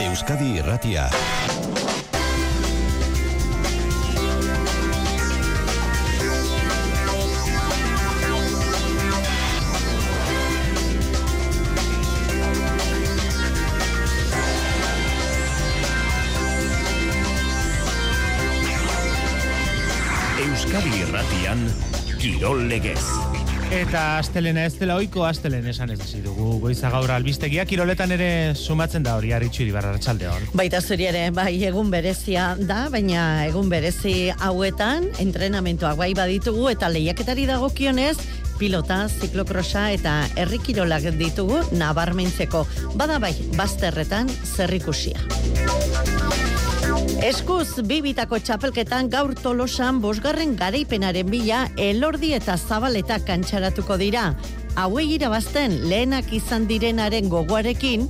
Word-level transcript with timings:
Euskadi 0.00 0.58
Irratia. 0.58 1.06
Euskadi 20.42 20.90
Irratian 21.02 21.70
Kirol 22.18 22.66
Legez. 22.66 23.33
Eta 23.74 24.20
astelena 24.20 24.68
ez 24.68 24.76
dela 24.78 24.94
oiko 25.00 25.24
astelen 25.26 25.64
esan 25.66 25.90
ez 25.90 25.98
dugu 26.22 26.60
goiza 26.62 26.92
gaur 26.92 27.10
albistegia 27.10 27.64
kiroletan 27.66 28.12
ere 28.14 28.28
sumatzen 28.54 29.02
da 29.02 29.16
hori 29.18 29.32
aritxu 29.34 29.64
iribarra 29.64 29.90
hon. 29.90 30.46
Baita 30.54 30.80
zuri 30.80 31.08
ere, 31.10 31.30
bai 31.34 31.64
egun 31.66 31.90
berezia 31.90 32.54
da, 32.54 32.88
baina 32.88 33.44
egun 33.48 33.68
berezi 33.68 34.30
hauetan 34.38 35.10
entrenamentoak 35.18 35.98
bai 35.98 36.12
baditugu 36.14 36.68
eta 36.70 36.88
lehiaketari 36.88 37.46
dagokionez 37.50 38.16
pilota, 38.58 39.08
ziklokrosa 39.08 39.90
eta 39.90 40.20
herrikirolak 40.36 41.10
ditugu 41.18 41.58
nabarmentzeko. 41.74 42.66
Bada 42.94 43.18
bai, 43.18 43.34
bazterretan 43.58 44.30
zerrikusia. 44.54 45.18
Eskuz 47.24 47.80
bibitako 47.88 48.36
txapelketan 48.36 49.06
gaur 49.08 49.30
tolosan 49.38 49.96
bosgarren 50.02 50.50
garaipenaren 50.60 51.30
bila 51.32 51.62
elordi 51.80 52.34
eta 52.36 52.58
zabaleta 52.58 53.16
kantxaratuko 53.24 53.96
dira. 53.96 54.26
Hauei 54.76 55.06
irabazten 55.14 55.78
lehenak 55.88 56.28
izan 56.36 56.66
direnaren 56.68 57.30
gogoarekin, 57.32 58.04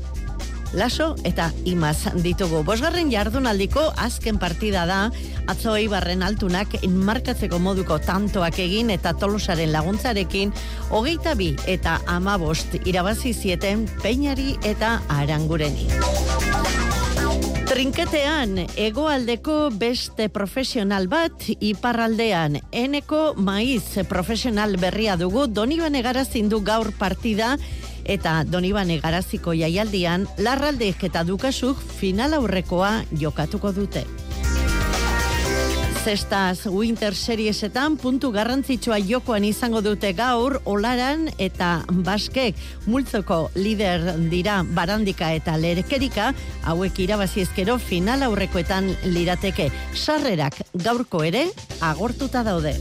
laso 0.74 1.12
eta 1.30 1.52
imaz 1.62 2.10
ditugu. 2.24 2.64
Bosgarren 2.66 3.12
jardunaldiko 3.12 3.86
azken 4.02 4.42
partida 4.42 4.82
da, 4.90 4.98
atzo 5.46 5.76
eibarren 5.78 6.26
altunak 6.26 6.74
enmarkatzeko 6.82 7.62
moduko 7.62 8.00
tantoak 8.02 8.58
egin 8.66 8.90
eta 8.96 9.14
tolosaren 9.14 9.70
laguntzarekin, 9.76 10.50
hogeita 10.90 11.38
bi 11.38 11.52
eta 11.70 12.00
amabost 12.18 12.74
irabazi 12.82 13.30
zieten 13.30 13.86
peinari 14.02 14.56
eta 14.74 14.96
arangureni. 15.20 15.92
Trinketean, 17.74 18.68
egoaldeko 18.78 19.54
beste 19.74 20.28
profesional 20.30 21.08
bat, 21.10 21.48
iparraldean, 21.58 22.60
eneko 22.70 23.32
maiz 23.34 23.98
profesional 24.06 24.76
berria 24.78 25.16
dugu, 25.18 25.48
Donibane 25.50 26.04
Garazin 26.06 26.46
du 26.52 26.60
gaur 26.62 26.92
partida, 26.94 27.56
eta 28.06 28.36
Donibane 28.46 29.00
Garaziko 29.02 29.56
jaialdian, 29.58 30.28
larraldek 30.38 31.02
eta 31.10 31.24
dukasuk 31.26 31.82
final 31.98 32.38
aurrekoa 32.38 33.00
jokatuko 33.10 33.74
dute. 33.74 34.06
Zestaz 36.04 36.66
Winter 36.66 37.14
Seriesetan 37.16 37.94
puntu 37.96 38.28
garrantzitsua 38.28 38.98
jokoan 39.08 39.46
izango 39.48 39.80
dute 39.80 40.10
gaur 40.12 40.58
Olaran 40.68 41.30
eta 41.40 41.78
Baskek 42.04 42.60
multzoko 42.84 43.46
lider 43.56 44.04
dira 44.28 44.58
Barandika 44.76 45.32
eta 45.32 45.56
Lerekerika 45.56 46.34
hauek 46.68 47.00
irabazi 47.06 47.46
ezkero 47.48 47.78
final 47.80 48.28
aurrekoetan 48.28 48.92
lirateke 49.16 49.70
sarrerak 49.96 50.60
gaurko 50.76 51.24
ere 51.24 51.46
agortuta 51.80 52.44
daude. 52.44 52.76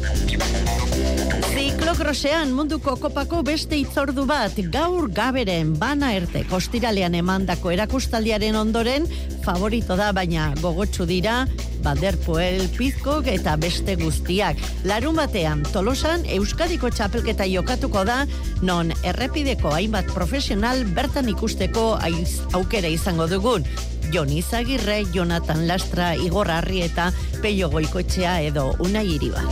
Ziklokrosean 1.93 2.49
munduko 2.57 2.95
kopako 2.97 3.43
beste 3.45 3.77
itzordu 3.77 4.23
bat 4.25 4.55
gaur 4.73 5.11
gaberen 5.13 5.75
bana 5.77 6.07
erte 6.17 6.41
kostiralean 6.49 7.13
emandako 7.19 7.69
erakustaldiaren 7.75 8.57
ondoren 8.57 9.05
favorito 9.45 9.93
da 9.99 10.07
baina 10.17 10.47
gogotsu 10.57 11.05
dira 11.05 11.43
Baderpoel, 11.85 12.65
Pizkok 12.79 13.29
eta 13.29 13.53
beste 13.61 13.93
guztiak. 14.01 14.57
Larun 14.89 15.21
batean, 15.21 15.61
Tolosan 15.69 16.25
Euskadiko 16.39 16.89
txapelketa 16.89 17.45
jokatuko 17.51 18.01
da, 18.09 18.23
non 18.65 18.89
errepideko 19.03 19.75
hainbat 19.77 20.09
profesional 20.17 20.81
bertan 20.97 21.29
ikusteko 21.29 21.91
aiz, 22.01 22.39
aukera 22.57 22.89
izango 22.89 23.29
dugun. 23.29 23.69
Jon 24.11 24.29
Izagirre, 24.29 25.03
Jonathan 25.13 25.67
Lastra, 25.67 26.15
Igor 26.15 26.51
Arri 26.51 26.81
eta 26.83 27.11
Peio 27.41 27.69
Goikoetxea 27.69 28.41
edo 28.49 28.73
Unai 28.83 29.05
Iriba. 29.15 29.43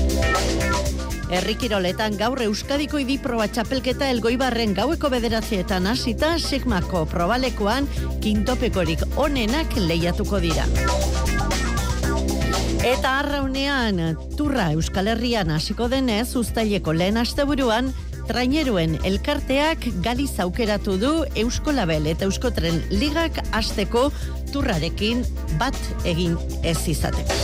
Errikiroletan 1.31 2.17
gaur 2.19 2.41
Euskadiko 2.43 2.99
idiproba 2.99 3.47
txapelketa 3.47 4.09
elgoibarren 4.11 4.73
gaueko 4.75 5.09
bederatzietan 5.13 5.87
hasita 5.87 6.33
Sigmako 6.39 7.05
probalekoan 7.07 7.87
kintopekorik 8.23 9.05
onenak 9.15 9.77
lehiatuko 9.79 10.41
dira. 10.43 10.67
Eta 12.81 13.17
arraunean, 13.21 14.17
turra 14.35 14.71
Euskal 14.75 15.07
Herrian 15.13 15.53
hasiko 15.53 15.87
denez, 15.87 16.33
ustaileko 16.35 16.95
lehen 16.97 17.19
asteburuan, 17.21 17.93
traineruen 18.27 18.97
elkarteak 19.07 19.87
galiz 20.05 20.33
aukeratu 20.39 20.97
du 21.01 21.11
Eusko 21.35 21.73
Label 21.75 22.07
eta 22.11 22.27
Euskotren 22.29 22.81
ligak 22.91 23.41
asteko 23.51 24.09
turrarekin 24.51 25.23
bat 25.59 25.77
egin 26.05 26.37
ez 26.63 26.79
izateko. 26.87 27.37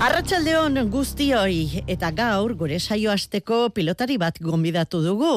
Arratxaldeon 0.00 0.78
guztioi 0.88 1.82
eta 1.92 2.08
gaur 2.16 2.54
gure 2.56 2.78
saio 2.80 3.10
asteko 3.12 3.58
pilotari 3.76 4.16
bat 4.22 4.38
gonbidatu 4.40 5.02
dugu. 5.04 5.32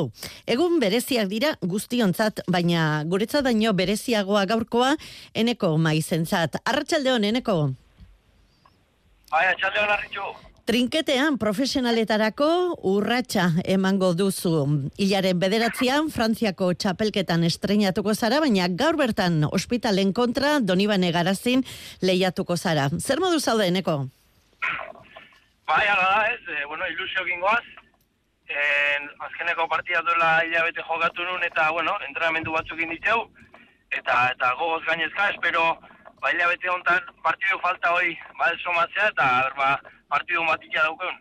Egun 0.48 0.78
bereziak 0.80 1.28
dira 1.28 1.50
guztionzat, 1.60 2.40
baina 2.48 3.04
guretzat 3.04 3.44
baino 3.44 3.74
bereziagoa 3.76 4.46
gaurkoa 4.48 4.94
eneko 5.36 5.74
maizentzat. 5.78 6.62
Arratxaldeon, 6.64 7.28
eneko? 7.34 7.58
Bai, 9.34 9.44
arratxaldeon, 9.50 9.94
arritxu. 9.98 10.32
Trinketean 10.64 11.36
profesionaletarako 11.36 12.46
urratsa 12.88 13.50
emango 13.68 14.14
duzu. 14.16 14.62
Ilaren 14.96 15.42
bederatzean 15.42 16.08
Frantziako 16.14 16.70
txapelketan 16.80 17.44
estreinatuko 17.44 18.14
zara, 18.16 18.40
baina 18.40 18.70
gaur 18.82 18.96
bertan 18.96 19.42
ospitalen 19.50 20.14
kontra 20.16 20.62
Donibane 20.64 21.10
Garazin 21.12 21.66
lehiatuko 22.00 22.56
zara. 22.56 22.88
Zer 22.96 23.20
modu 23.20 23.42
zaude, 23.44 23.68
eneko? 23.68 23.98
Bai, 25.68 25.84
ala 25.84 26.08
da, 26.08 26.24
ez, 26.32 26.40
e, 26.48 26.64
bueno, 26.72 26.88
ilusio 26.96 27.28
gingoaz. 27.28 27.66
En, 28.48 29.12
azkeneko 29.28 29.68
partia 29.68 30.00
duela 30.08 30.46
hilabete 30.48 30.88
jokatu 30.88 31.28
nun, 31.28 31.44
eta, 31.44 31.72
bueno, 31.76 31.98
entrenamendu 32.08 32.56
batzuk 32.56 32.80
inditzeu, 32.80 33.26
eta, 33.92 34.30
eta 34.32 34.56
gogoz 34.62 34.84
gainezka, 34.88 35.28
espero, 35.36 35.74
ba, 36.24 36.32
hilabete 36.32 36.72
honetan 36.72 37.04
partidu 37.24 37.60
falta 37.60 37.92
hoi, 37.98 38.16
ba, 38.40 38.54
somatzea, 38.64 39.10
eta, 39.12 39.28
ba, 39.58 39.70
partidu 40.14 40.44
matikia 40.48 40.86
daukeun. 40.88 41.18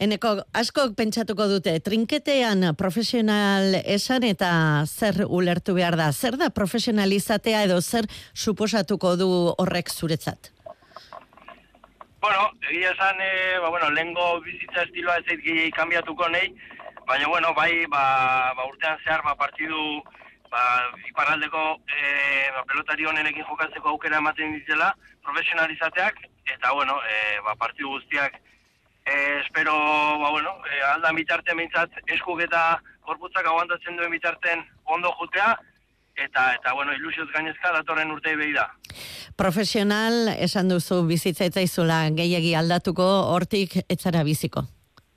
Eneko, 0.00 0.34
asko 0.56 0.86
pentsatuko 0.96 1.48
dute, 1.50 1.74
trinketean 1.84 2.70
profesional 2.78 3.76
esan 3.82 4.24
eta 4.28 4.50
zer 4.86 5.24
ulertu 5.26 5.74
behar 5.76 5.98
da? 6.00 6.12
Zer 6.12 6.38
da 6.40 6.48
profesionalizatea 6.54 7.64
edo 7.68 7.80
zer 7.82 8.08
suposatuko 8.34 9.16
du 9.20 9.28
horrek 9.58 9.90
zuretzat? 9.92 10.52
Bueno, 12.22 12.48
egia 12.70 12.94
esan, 12.94 13.20
e, 13.22 13.58
ba, 13.62 13.68
bueno, 13.70 13.90
lehengo 13.94 14.38
bizitza 14.46 14.86
estiloa 14.86 15.18
ez 15.20 15.26
zait 15.28 15.74
kanbiatuko 15.76 16.30
nahi, 16.32 16.54
baina, 17.06 17.28
bueno, 17.28 17.52
bai, 17.54 17.84
ba, 17.90 18.54
ba, 18.56 18.66
urtean 18.70 18.98
zehar, 19.04 19.22
ba, 19.26 19.36
partidu, 19.38 20.00
ba, 20.50 20.64
iparaldeko 21.08 21.62
e, 21.86 22.50
ba, 22.54 22.64
pelotari 22.68 23.06
honenekin 23.06 23.46
jokatzeko 23.48 23.94
aukera 23.94 24.20
ematen 24.22 24.54
ditzela, 24.56 24.92
profesionalizateak, 25.24 26.20
eta, 26.46 26.72
bueno, 26.72 26.98
e, 27.04 27.40
ba, 27.46 27.56
partidu 27.60 27.94
guztiak, 27.96 28.38
e, 29.04 29.40
espero, 29.40 29.74
ba, 30.20 30.30
bueno, 30.30 30.56
e, 30.68 30.82
aldan 30.92 31.16
bitarten 31.16 31.56
behintzat, 31.56 32.00
eskuk 32.18 32.42
eta 32.44 32.80
korputzak 33.08 33.46
aguantatzen 33.46 33.96
duen 33.96 34.12
bitarten 34.12 34.64
ondo 34.84 35.12
jutea, 35.20 35.56
eta 36.18 36.52
eta 36.54 36.74
bueno, 36.74 36.92
ilusioz 36.92 37.28
gainezka 37.32 37.72
datorren 37.72 38.10
urtei 38.10 38.34
behi 38.36 38.52
da. 38.56 38.66
Profesional, 39.38 40.32
esan 40.34 40.68
duzu 40.72 41.04
bizitza 41.06 41.46
etzaizula 41.46 42.00
gehiegi 42.18 42.54
aldatuko, 42.58 43.06
hortik 43.34 43.78
etzara 43.86 44.24
biziko. 44.26 44.64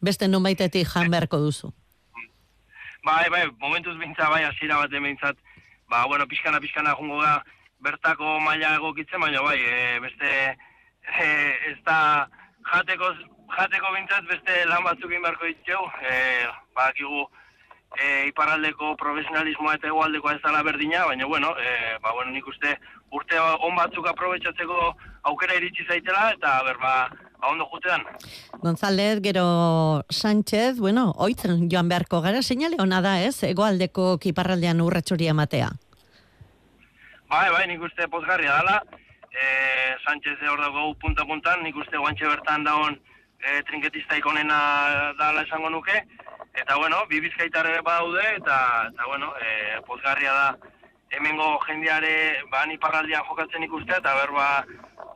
Beste 0.01 0.27
nun 0.29 0.45
baitetik 0.45 0.87
jan 0.89 1.09
beharko 1.13 1.41
duzu. 1.41 1.73
Bai, 3.03 3.29
bai, 3.29 3.49
momentuz 3.59 3.97
bintza, 3.97 4.29
bai, 4.29 4.43
asira 4.45 4.77
bat 4.77 4.91
bintzat, 4.91 5.37
ba, 5.89 6.05
bueno, 6.05 6.27
pixkana, 6.27 6.59
pixkana 6.61 6.93
jungo 6.93 7.17
da, 7.23 7.41
bertako 7.81 8.39
maila 8.39 8.75
egokitzen, 8.75 9.19
baina 9.19 9.41
bai, 9.41 9.57
e, 9.57 9.99
beste, 10.03 10.29
e, 11.09 11.29
ez 11.71 11.79
da, 11.87 12.27
jateko, 12.69 13.09
jateko 13.55 13.93
bintzat, 13.95 14.27
beste 14.29 14.59
lan 14.69 14.85
batzuk 14.85 15.15
inbarko 15.17 15.49
ditzeu, 15.49 15.81
e, 16.11 16.13
ba, 16.77 16.91
kigu, 16.93 17.25
e, 17.97 18.27
iparraldeko 18.29 18.93
profesionalismoa 19.01 19.79
eta 19.79 19.89
egualdeko 19.89 20.35
ez 20.35 20.41
dala 20.45 20.61
berdina, 20.69 21.07
baina 21.09 21.25
bueno, 21.25 21.55
e, 21.57 21.97
ba, 22.05 22.13
bueno, 22.13 22.29
nik 22.37 22.53
uste 22.53 22.77
urte 23.17 23.41
on 23.41 23.81
batzuk 23.81 24.13
aprobetsatzeko 24.13 24.93
aukera 25.33 25.57
iritsi 25.57 25.89
zaitela, 25.89 26.29
eta 26.37 26.59
berba, 26.69 26.93
ba, 27.09 27.30
ondo 27.41 27.65
jutean. 27.65 28.03
González, 28.61 29.19
gero 29.21 30.05
Sánchez, 30.09 30.77
bueno, 30.77 31.11
oitzen 31.17 31.69
joan 31.71 31.89
beharko 31.89 32.21
gara, 32.21 32.41
seinale 32.41 32.77
ona 32.79 33.01
da 33.01 33.19
ez, 33.21 33.43
egoaldeko 33.43 34.17
kiparraldean 34.21 34.81
urratxori 34.81 35.27
ematea? 35.27 35.71
Bai, 37.31 37.47
bai, 37.49 37.67
nik 37.67 37.81
uste 37.81 38.07
pozgarria 38.11 38.57
dela. 38.59 38.81
E, 39.31 39.45
Sánchez 40.03 40.37
hor 40.49 40.59
dago 40.59 40.89
punta-puntan, 40.99 41.63
nik 41.63 41.77
uste 41.79 41.97
guantxe 41.97 42.27
bertan 42.27 42.65
dagoen 42.67 42.97
e, 43.39 43.61
trinketista 43.69 44.17
ikonena 44.19 45.13
dala 45.19 45.45
esango 45.47 45.69
nuke. 45.69 46.03
Eta, 46.51 46.75
bueno, 46.75 47.05
bi 47.07 47.21
bizkaitar 47.23 47.69
ere 47.69 47.81
badaude, 47.81 48.25
eta, 48.35 48.57
eta 48.91 49.07
bueno, 49.07 49.31
e, 49.39 49.79
pozgarria 49.87 50.33
da 50.35 50.70
hemengo 51.11 51.59
jendeare 51.67 52.43
ba, 52.51 52.65
ni 52.65 52.77
parraldian 52.77 53.25
jokatzen 53.27 53.63
ikuste, 53.67 53.97
eta 53.97 54.13
berba 54.15 54.47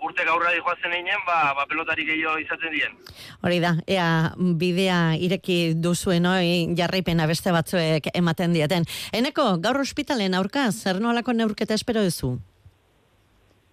urte 0.06 0.26
gaurra 0.28 0.52
joazen 0.58 0.94
einen, 0.94 1.22
ba, 1.26 1.54
ba 1.58 1.66
pelotari 1.70 2.06
gehiago 2.06 2.38
izaten 2.42 2.74
dien. 2.74 2.98
Hori 3.42 3.60
da, 3.64 3.76
ea 3.88 4.08
bidea 4.38 5.00
ireki 5.28 5.58
duzuen 5.82 6.28
oi 6.30 6.76
jarraipena 6.78 7.28
beste 7.32 7.54
batzuek 7.56 8.12
ematen 8.14 8.54
dieten. 8.54 8.86
Eneko, 9.16 9.56
gaur 9.64 9.80
ospitalen 9.82 10.36
aurka, 10.38 10.68
zer 10.72 11.02
nolako 11.02 11.34
neurketa 11.34 11.78
espero 11.80 12.04
duzu? 12.06 12.36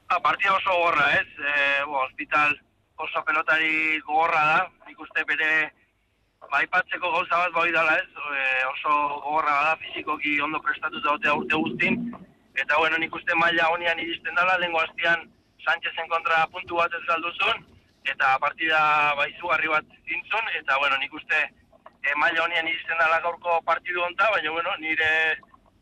Ba, 0.09 0.21
partia 0.23 0.55
oso 0.55 0.79
gorra, 0.85 1.11
ez? 1.19 1.29
E, 1.37 1.53
bo, 1.89 2.01
hospital 2.07 2.57
oso 3.03 3.25
pelotari 3.27 4.01
gogorra 4.07 4.43
da, 4.47 4.59
ikuste 4.93 5.25
bere 5.29 5.53
baipatzeko 6.53 7.11
gauza 7.15 7.39
bat 7.43 7.53
bai 7.57 7.71
dala 7.73 7.97
ez, 7.99 8.09
e, 8.39 8.43
oso 8.71 8.93
gogorra 9.25 9.55
da, 9.67 9.77
fizikoki 9.85 10.35
ondo 10.45 10.61
prestatuta 10.65 11.15
dute 11.15 11.33
urte 11.41 11.61
guztin, 11.65 12.01
eta 12.55 12.79
bueno, 12.79 12.99
nik 13.01 13.15
uste 13.17 13.37
maila 13.41 13.71
honian 13.73 14.01
iristen 14.03 14.37
dela, 14.37 14.59
lengo 14.61 14.83
hastian 14.83 15.31
Sánchezen 15.63 16.09
kontra 16.11 16.43
puntu 16.51 16.81
bat 16.81 16.95
ez 16.99 17.05
galduzun, 17.07 17.63
eta 18.13 18.35
partida 18.43 18.81
bai 19.19 19.29
zugarri 19.39 19.71
bat 19.71 19.93
zintzun, 20.09 20.51
eta 20.61 20.79
bueno, 20.83 20.99
nik 21.01 21.15
uste 21.21 21.39
e, 21.47 22.17
maila 22.21 22.45
honian 22.45 22.69
iristen 22.69 23.01
dela 23.01 23.21
gaurko 23.25 23.61
partidu 23.69 24.03
onta, 24.05 24.29
baina 24.35 24.51
bueno, 24.51 24.75
nire 24.83 25.39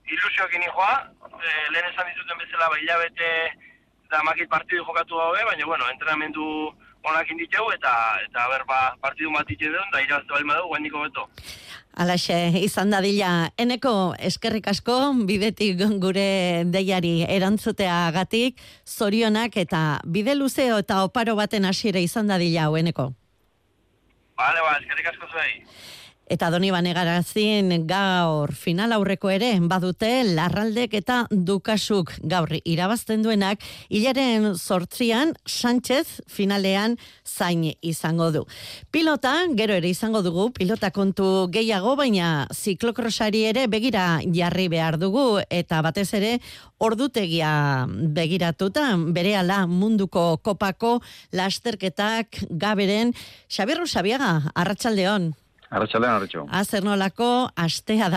ilusioekin 0.07 0.69
joa, 0.69 0.93
e, 1.33 1.57
lehen 1.73 1.91
esan 1.91 2.13
dizuten 2.13 2.45
bezala 2.45 2.71
bai 2.75 2.83
hilabete 2.85 3.33
da 4.11 4.23
makit 4.27 4.51
partidu 4.53 4.85
jokatu 4.85 5.19
gabe, 5.19 5.43
baina 5.51 5.67
bueno, 5.67 5.91
entrenamendu 5.91 6.47
onak 7.05 7.31
inditeu 7.33 7.71
eta 7.73 7.93
eta 8.27 8.47
ber 8.53 8.65
ba 8.69 8.81
partidu 9.01 9.31
matitze 9.31 9.71
duen 9.73 9.93
da 9.93 10.03
irazte 10.03 10.33
balma 10.33 10.57
dugu 10.59 10.75
guendiko 10.75 11.03
beto. 11.07 11.29
Alaxe, 12.01 12.37
izan 12.63 12.93
dadila, 12.95 13.51
eneko 13.59 14.15
eskerrik 14.19 14.69
asko, 14.71 14.97
bidetik 15.27 15.81
gure 16.01 16.63
deiari 16.71 17.25
erantzutea 17.27 18.13
gatik, 18.15 18.61
zorionak 18.87 19.57
eta 19.57 20.01
bide 20.05 20.37
luzeo 20.37 20.79
eta 20.79 21.03
oparo 21.05 21.35
baten 21.35 21.67
hasiera 21.67 21.99
izan 21.99 22.31
dadila, 22.31 22.71
eneko. 22.79 23.11
Bale, 24.39 24.63
ba, 24.65 24.79
eskerrik 24.79 25.11
asko 25.11 25.27
zuei. 25.33 25.65
Eta 26.31 26.47
doni 26.55 26.69
banegarazin 26.71 27.73
gaur 27.91 28.53
final 28.55 28.93
aurreko 28.95 29.33
ere 29.35 29.49
badute 29.67 30.11
larraldek 30.29 30.93
eta 31.01 31.25
dukasuk 31.31 32.13
gaur 32.23 32.53
irabazten 32.63 33.25
duenak 33.27 33.65
hilaren 33.91 34.53
sortzian 34.55 35.33
Sánchez 35.43 36.21
finalean 36.31 36.95
zain 37.27 37.65
izango 37.83 38.31
du. 38.31 38.45
Pilota, 38.95 39.35
gero 39.59 39.75
ere 39.75 39.91
izango 39.91 40.23
dugu, 40.23 40.53
pilota 40.55 40.93
kontu 40.95 41.49
gehiago, 41.51 41.97
baina 41.99 42.47
ziklokrosari 42.55 43.43
ere 43.51 43.67
begira 43.67 44.21
jarri 44.31 44.69
behar 44.71 45.01
dugu 45.03 45.43
eta 45.51 45.83
batez 45.83 46.13
ere 46.15 46.37
ordutegia 46.79 47.51
begiratuta, 47.91 48.95
bere 49.11 49.35
ala 49.35 49.65
munduko 49.67 50.37
kopako 50.47 51.01
lasterketak 51.35 52.45
gaberen. 52.51 53.17
Xabirru 53.51 53.91
Xabiaga, 53.91 54.53
arratsaldeon. 54.55 55.33
Arratxalean, 55.71 56.17
arratxo. 56.19 56.45
Azer 56.51 56.83
nolako, 56.83 57.49
astea 57.55 58.09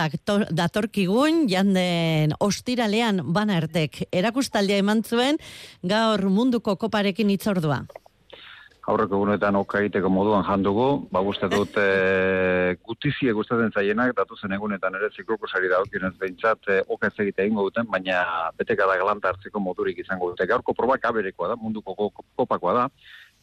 datorkigun, 0.50 1.44
janden 1.50 2.34
ostiralean 2.42 3.20
bana 3.36 3.60
ertek. 3.62 4.00
Erakustaldia 4.10 4.80
eman 4.82 5.04
zuen, 5.06 5.38
gaur 5.82 6.26
munduko 6.34 6.74
koparekin 6.74 7.30
itzordua. 7.30 7.84
Aurreko 8.90 9.16
gunetan 9.22 9.56
oka 9.56 9.78
egiteko 9.80 10.10
moduan 10.12 10.42
jandugu, 10.44 11.06
ba 11.14 11.22
guzti 11.24 11.48
dut 11.48 11.78
e, 11.84 12.74
gutizie 12.84 13.32
gustatzen 13.32 13.72
zaienak, 13.72 14.12
datu 14.18 14.36
zen 14.36 14.52
egunetan 14.58 14.98
ere 14.98 15.08
zikloko 15.14 15.48
sari 15.48 15.70
da 15.72 15.78
okionez 15.86 16.12
behintzat 16.20 16.68
e, 16.68 16.82
oka 16.92 17.08
ez 17.08 17.14
egite 17.24 17.46
egingo 17.46 17.64
duten, 17.70 17.86
baina 17.88 18.50
beteka 18.58 18.90
da 18.90 18.98
galanta 19.00 19.30
hartzeko 19.30 19.62
modurik 19.62 20.02
izango 20.02 20.34
dute. 20.34 20.44
Gaurko 20.50 20.74
probak 20.76 21.06
aberekoa 21.08 21.54
da, 21.54 21.56
munduko 21.56 22.10
kopakoa 22.36 22.74
da, 22.82 22.88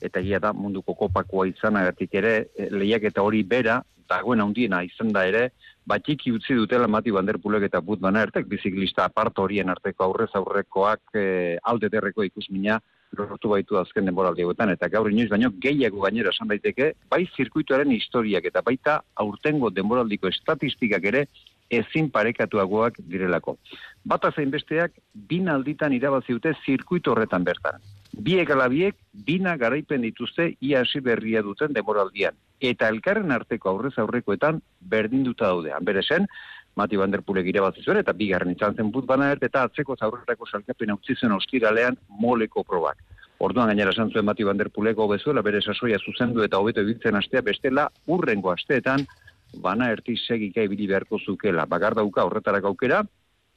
eta 0.01 0.19
egia 0.19 0.39
da 0.39 0.53
munduko 0.53 0.95
kopakoa 0.95 1.47
izanagatik 1.47 2.13
ere, 2.21 2.33
e, 2.55 2.69
lehiak 2.71 3.09
eta 3.11 3.21
hori 3.21 3.43
bera, 3.43 3.81
dagoen 4.11 4.41
handiena 4.43 4.81
izan 4.83 5.11
da 5.15 5.25
ere, 5.27 5.49
batxiki 5.87 6.31
utzi 6.35 6.55
dutela 6.57 6.87
Mati 6.87 7.11
Banderpulek 7.11 7.63
eta 7.69 7.81
Bud 7.81 8.03
Ertek, 8.03 8.47
biziklista 8.47 9.05
apart 9.05 9.39
horien 9.39 9.69
arteko 9.69 10.03
aurrez 10.03 10.29
aurrekoak 10.33 11.15
e, 11.15 11.57
alde 11.63 11.89
derreko 11.89 12.23
ikusmina 12.23 12.79
lortu 13.17 13.49
baitu 13.49 13.77
azken 13.77 14.05
denboraldi 14.05 14.43
eta 14.73 14.87
gaur 14.87 15.11
inoiz 15.11 15.29
baino 15.29 15.49
gehiago 15.59 16.01
gainera 16.01 16.29
esan 16.29 16.47
daiteke, 16.47 16.93
bai 17.09 17.27
zirkuituaren 17.35 17.91
historiak 17.91 18.45
eta 18.45 18.61
baita 18.61 19.01
aurtengo 19.15 19.69
denboraldiko 19.69 20.27
estatistikak 20.27 21.03
ere 21.03 21.25
ezin 21.69 22.09
parekatuagoak 22.09 22.99
direlako. 22.99 23.57
Bata 24.05 24.31
zein 24.31 24.51
besteak, 24.51 24.91
bin 25.13 25.49
alditan 25.49 25.93
irabazi 25.93 26.33
dute 26.33 26.53
zirkuito 26.65 27.11
horretan 27.11 27.43
bertan. 27.43 27.79
Biek 28.11 28.49
alabiek, 28.51 28.95
bina 29.25 29.55
garaipen 29.57 30.01
dituzte 30.03 30.55
ia 30.59 30.81
hasi 30.81 30.99
berria 30.99 31.41
duten 31.41 31.73
demoraldian. 31.73 32.35
Eta 32.59 32.89
elkarren 32.91 33.31
arteko 33.31 33.69
aurrez 33.69 33.93
aurrekoetan 33.97 34.59
berdinduta 34.81 35.47
daude. 35.47 35.71
Beresen, 35.81 36.27
Mati 36.75 36.95
Van 36.95 37.11
Der 37.11 37.21
Pulek 37.21 37.47
irabazi 37.47 37.83
zuen, 37.83 37.97
eta 37.99 38.13
bigarren 38.13 38.53
izan 38.53 38.75
zen 38.75 38.91
but 38.91 39.05
bana 39.05 39.31
eta 39.33 39.63
atzeko 39.63 39.95
zaurretako 39.97 40.45
salkapen 40.47 40.93
utzi 40.93 41.15
zen 41.15 41.31
ostiralean 41.31 41.97
moleko 42.19 42.63
probak. 42.63 42.97
Orduan 43.39 43.71
gainera 43.71 43.91
esan 43.91 44.11
zuen 44.11 44.25
Mati 44.25 44.43
Van 44.43 44.57
Der 44.57 44.69
Pulek 44.69 44.99
hobezuela 44.99 45.41
bere 45.41 45.61
sasoia 45.61 45.97
zuzendu 45.99 46.43
eta 46.43 46.59
hobeto 46.59 46.81
ibiltzen 46.81 47.15
astea 47.15 47.41
bestela 47.41 47.89
urrengo 48.07 48.51
asteetan 48.51 49.07
bana 49.63 49.89
erti 49.91 50.15
segika 50.15 50.63
ibili 50.63 50.87
beharko 50.87 51.19
zukela. 51.19 51.65
Bagar 51.65 51.95
dauka 51.95 52.23
horretarak 52.23 52.63
aukera, 52.63 53.01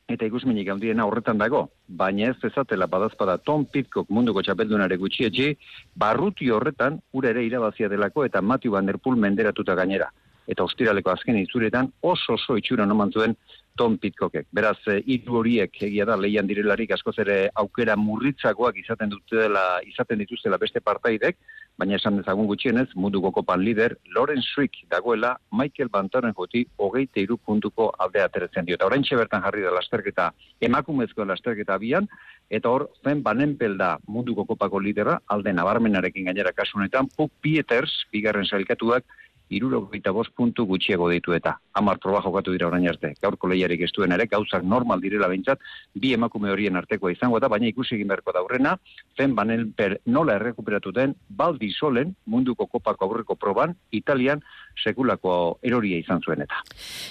eta 0.08 0.26
ikusminik 0.28 0.68
handiena 0.68 1.06
horretan 1.08 1.38
dago, 1.40 1.64
baina 1.88 2.28
ez 2.30 2.48
ezatela 2.50 2.86
badazpada 2.90 3.38
Tom 3.38 3.64
Pitcock 3.64 4.10
munduko 4.12 4.42
txapeldunare 4.44 4.98
gutxietxi, 5.00 5.54
barruti 5.96 6.50
horretan 6.52 7.00
ura 7.12 7.32
ere 7.32 7.44
irabazia 7.46 7.88
delako 7.88 8.26
eta 8.28 8.42
Matthew 8.42 8.76
Van 8.76 8.86
Der 8.86 8.98
Poel 8.98 9.16
menderatuta 9.16 9.74
gainera. 9.74 10.10
Eta 10.46 10.64
ostiraleko 10.64 11.10
azken 11.10 11.38
itzuretan 11.40 11.88
oso 12.02 12.34
oso 12.36 12.58
itxura 12.60 12.84
noman 12.86 13.12
zuen 13.12 13.36
Tom 13.76 13.99
Pitcockek. 13.99 14.47
Beraz, 14.55 14.79
eh, 14.87 15.00
hiru 15.05 15.41
horiek 15.41 15.81
egia 15.82 16.05
da 16.06 16.15
leian 16.17 16.47
direlarik 16.47 16.93
askoz 16.94 17.16
ere 17.19 17.37
aukera 17.62 17.97
murritzakoak 17.99 18.76
izaten 18.78 19.11
dutela 19.11 19.81
izaten 19.83 20.21
dituztela 20.23 20.59
beste 20.62 20.81
partaidek, 20.81 21.37
baina 21.76 21.97
esan 21.97 22.21
dezagun 22.21 22.47
gutxienez, 22.47 22.87
munduko 22.95 23.33
kopan 23.35 23.64
lider, 23.66 23.97
Loren 24.14 24.43
Schwick 24.43 24.85
dagoela, 24.90 25.33
Michael 25.50 25.90
Bantaren 25.90 26.35
joti, 26.38 26.62
hogeite 26.78 27.21
iru 27.25 27.37
puntuko 27.37 27.90
aldea 27.99 28.28
ateretzen 28.31 28.64
dio. 28.64 28.78
Eta 28.78 28.87
orain 28.87 29.02
bertan 29.11 29.43
jarri 29.43 29.62
da 29.62 29.75
lasterketa, 29.75 30.31
emakumezko 30.61 31.25
lasterketa 31.25 31.75
abian, 31.75 32.07
eta 32.50 32.69
hor, 32.69 32.88
zen 33.02 33.23
banenpel 33.23 33.76
da 33.76 33.99
munduko 34.07 34.45
kopako 34.45 34.78
lidera, 34.78 35.19
alde 35.26 35.52
nabarmenarekin 35.52 36.26
gainera 36.26 36.52
kasunetan, 36.52 37.09
Puk 37.16 37.33
Pieters, 37.43 38.07
bigarren 38.12 38.47
sailkatuak, 38.47 39.04
irurogeita 39.50 40.12
bost 40.14 40.32
puntu 40.36 40.64
gutxiago 40.66 41.08
ditu 41.10 41.34
eta 41.36 41.58
hamar 41.74 41.98
proba 42.00 42.22
jokatu 42.24 42.52
dira 42.54 42.68
orain 42.68 42.86
arte. 42.88 43.12
Gaurko 43.22 43.48
lehiarik 43.50 43.84
ez 43.84 43.90
duen 43.96 44.12
ere, 44.16 44.26
gauzak 44.30 44.64
normal 44.64 45.02
direla 45.02 45.28
behintzat, 45.28 45.60
bi 45.94 46.14
emakume 46.16 46.50
horien 46.50 46.76
artekoa 46.76 47.12
izango 47.12 47.38
eta 47.38 47.50
baina 47.52 47.68
ikusi 47.68 47.96
egin 47.98 48.08
beharko 48.08 48.32
daurrena, 48.36 48.76
zen 49.16 49.34
banen 49.34 49.70
per 49.76 49.98
nola 50.06 50.38
errekuperatu 50.40 50.92
den, 50.92 51.14
baldi 51.28 51.70
solen 51.72 52.14
munduko 52.26 52.66
kopako 52.66 53.08
aurreko 53.08 53.36
proban, 53.36 53.76
Italian 53.92 54.42
sekulako 54.82 55.58
eroria 55.62 56.00
izan 56.00 56.22
zuen 56.24 56.42
eta. 56.46 56.64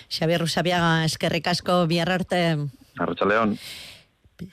Xabier 0.10 0.42
Rusabiaga, 0.42 1.04
eskerrik 1.06 1.48
asko, 1.54 1.84
bihar 1.88 2.12
arte. 2.18 2.44
Arratxaleon 3.00 3.58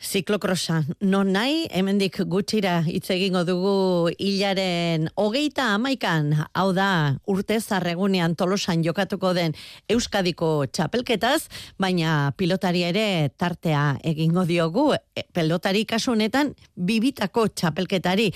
ziklokrosa. 0.03 0.83
Non 1.01 1.33
nahi, 1.35 1.67
hemendik 1.71 2.21
gutxira 2.31 2.81
hitz 2.87 3.11
egingo 3.15 3.43
dugu 3.45 4.11
hilaren 4.19 5.09
hogeita 5.17 5.71
amaikan, 5.75 6.33
hau 6.55 6.73
da 6.77 7.17
urte 7.31 7.61
zarregunean 7.61 8.35
tolosan 8.37 8.85
jokatuko 8.85 9.33
den 9.35 9.55
Euskadiko 9.89 10.67
txapelketaz, 10.67 11.49
baina 11.79 12.33
pilotari 12.37 12.83
ere 12.89 13.31
tartea 13.37 13.99
egingo 14.05 14.45
diogu, 14.49 14.95
e, 14.95 15.25
pelotari 15.33 15.85
kasunetan 15.87 16.55
bibitako 16.77 17.47
txapelketari. 17.49 18.31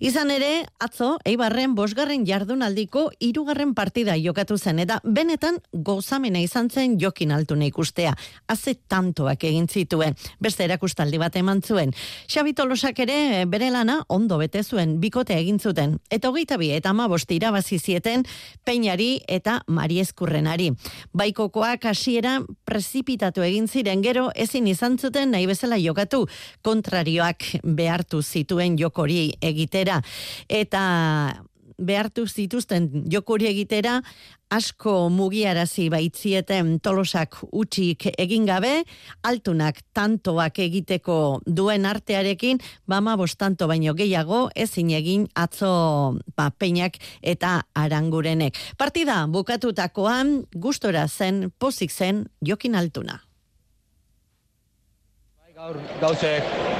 Izan 0.00 0.30
ere, 0.34 0.64
atzo, 0.80 1.16
eibarren 1.24 1.74
bosgarren 1.78 2.26
jardunaldiko 2.26 3.08
irugarren 3.20 3.74
partida 3.74 4.16
jokatu 4.18 4.58
zen, 4.58 4.82
eta 4.82 5.00
benetan 5.04 5.60
gozamena 5.72 6.40
izan 6.40 6.70
zen 6.70 6.98
jokin 7.00 7.32
altu 7.32 7.58
ikustea. 7.60 8.14
Haze 8.48 8.74
tantoak 8.88 9.44
egin 9.44 9.68
zituen. 9.68 10.16
Beste 10.40 10.64
erakusta 10.64 10.99
erakustaldi 11.00 11.18
bat 11.18 11.36
eman 11.36 11.60
zuen. 11.62 11.92
Xabi 12.28 12.52
Tolosak 12.54 12.98
ere 13.00 13.46
bere 13.46 13.70
lana 13.70 14.04
ondo 14.08 14.38
bete 14.38 14.62
zuen, 14.62 15.00
bikote 15.00 15.34
egin 15.38 15.58
zuten. 15.58 15.98
Eta 16.10 16.28
hogeita 16.28 16.58
bi, 16.58 16.70
eta 16.72 16.90
ama 16.90 17.08
bosti 17.08 17.36
irabazi 17.36 17.78
zieten 17.78 18.24
Peñari 18.64 19.22
eta 19.28 19.62
Mariezkurrenari. 19.66 20.72
Baikokoak 21.12 21.86
hasiera 21.86 22.40
prezipitatu 22.64 23.42
egin 23.42 23.68
ziren 23.68 24.02
gero 24.02 24.30
ezin 24.34 24.66
izan 24.66 24.98
zuten 24.98 25.30
nahi 25.30 25.46
bezala 25.46 25.78
jokatu 25.78 26.26
kontrarioak 26.62 27.60
behartu 27.64 28.22
zituen 28.22 28.76
jokori 28.78 29.32
egitera. 29.40 30.00
Eta 30.48 31.40
behartu 31.80 32.26
zituzten 32.28 32.88
jokuri 33.10 33.48
egitera, 33.50 34.00
asko 34.50 35.08
mugiarazi 35.14 35.86
baitzieten 35.92 36.78
tolosak 36.82 37.38
utxik 37.52 38.08
egin 38.18 38.48
gabe, 38.48 38.72
altunak 39.26 39.78
tantoak 39.94 40.58
egiteko 40.66 41.40
duen 41.46 41.86
artearekin, 41.86 42.60
bama 42.90 43.16
bostanto 43.16 43.68
baino 43.70 43.94
gehiago, 43.94 44.48
ezin 44.54 44.90
egin 44.96 45.28
atzo 45.38 45.72
ba, 46.36 46.50
peinak 46.50 46.98
eta 47.22 47.60
arangurenek. 47.78 48.58
Partida 48.78 49.22
bukatutakoan, 49.30 50.40
gustora 50.54 51.06
zen, 51.08 51.50
pozik 51.58 51.94
zen, 51.94 52.26
jokin 52.42 52.74
altuna. 52.74 53.20
Bai, 55.40 55.54
gaur, 55.54 55.82
gauzek 56.02 56.79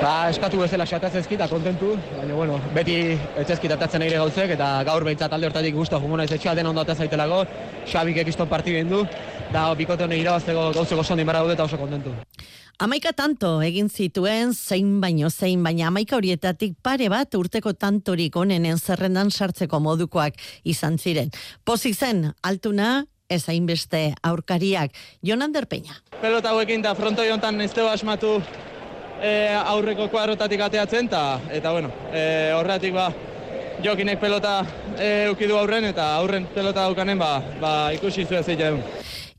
Ba, 0.00 0.30
eskatu 0.32 0.56
bezala 0.56 0.86
xatatzezki 0.88 1.36
eta 1.36 1.44
kontentu, 1.50 1.90
baina 2.14 2.32
bueno, 2.32 2.54
beti 2.72 2.94
etzezkit 3.42 3.74
atatzen 3.74 4.00
egire 4.06 4.22
gauzek, 4.22 4.54
eta 4.54 4.68
gaur 4.88 5.04
behintzat 5.04 5.34
alde 5.36 5.50
hortatik 5.50 5.74
guztua 5.76 5.98
junguna 6.00 6.24
ez 6.24 6.32
etxea, 6.32 6.54
den 6.56 6.70
ondo 6.70 6.80
atazaitelako, 6.80 7.42
Xabik 7.90 8.22
ekiston 8.22 8.48
partidu 8.48 8.80
du, 8.88 9.00
da 9.52 9.66
bikote 9.76 10.06
honen 10.06 10.22
irabazteko 10.22 10.70
gauzeko 10.78 11.04
sondi 11.04 11.26
mara 11.28 11.44
eta 11.52 11.64
oso 11.68 11.76
kontentu. 11.76 12.14
Amaika 12.80 13.12
tanto 13.12 13.60
egin 13.60 13.90
zituen 13.90 14.54
zein 14.54 15.02
baino 15.02 15.28
zein, 15.28 15.62
baina 15.62 15.88
amaika 15.88 16.16
horietatik 16.16 16.78
pare 16.82 17.10
bat 17.12 17.34
urteko 17.34 17.74
tantorik 17.74 18.36
onenen 18.36 18.78
zerrendan 18.78 19.30
sartzeko 19.30 19.80
modukoak 19.80 20.40
izan 20.64 20.96
ziren. 20.96 21.28
Pozik 21.62 21.94
zen, 21.94 22.32
altuna, 22.42 23.04
ez 23.28 23.44
hainbeste 23.48 24.14
aurkariak, 24.22 24.96
Jonander 25.22 25.68
Peña. 25.68 26.00
Pelota 26.22 26.50
hauekin 26.50 26.80
da 26.80 26.94
frontoi 26.94 27.28
honetan 27.28 27.60
ez 27.60 27.76
asmatu 27.76 28.40
e, 29.22 29.32
aurreko 29.60 30.08
kuadrotatik 30.12 30.60
ateatzen, 30.66 31.08
ta, 31.08 31.40
eta 31.52 31.72
bueno, 31.72 31.92
e, 32.12 32.52
horretik 32.56 32.94
ba, 32.96 33.10
jokinek 33.84 34.20
pelota 34.20 34.60
e, 34.98 35.28
ukidu 35.32 35.56
aurren, 35.56 35.88
eta 35.92 36.12
aurren 36.18 36.48
pelota 36.54 36.86
daukanen 36.88 37.18
ba, 37.20 37.38
ba 37.60 37.72
ikusi 37.96 38.26
zuen 38.26 38.44
zeitea 38.44 38.74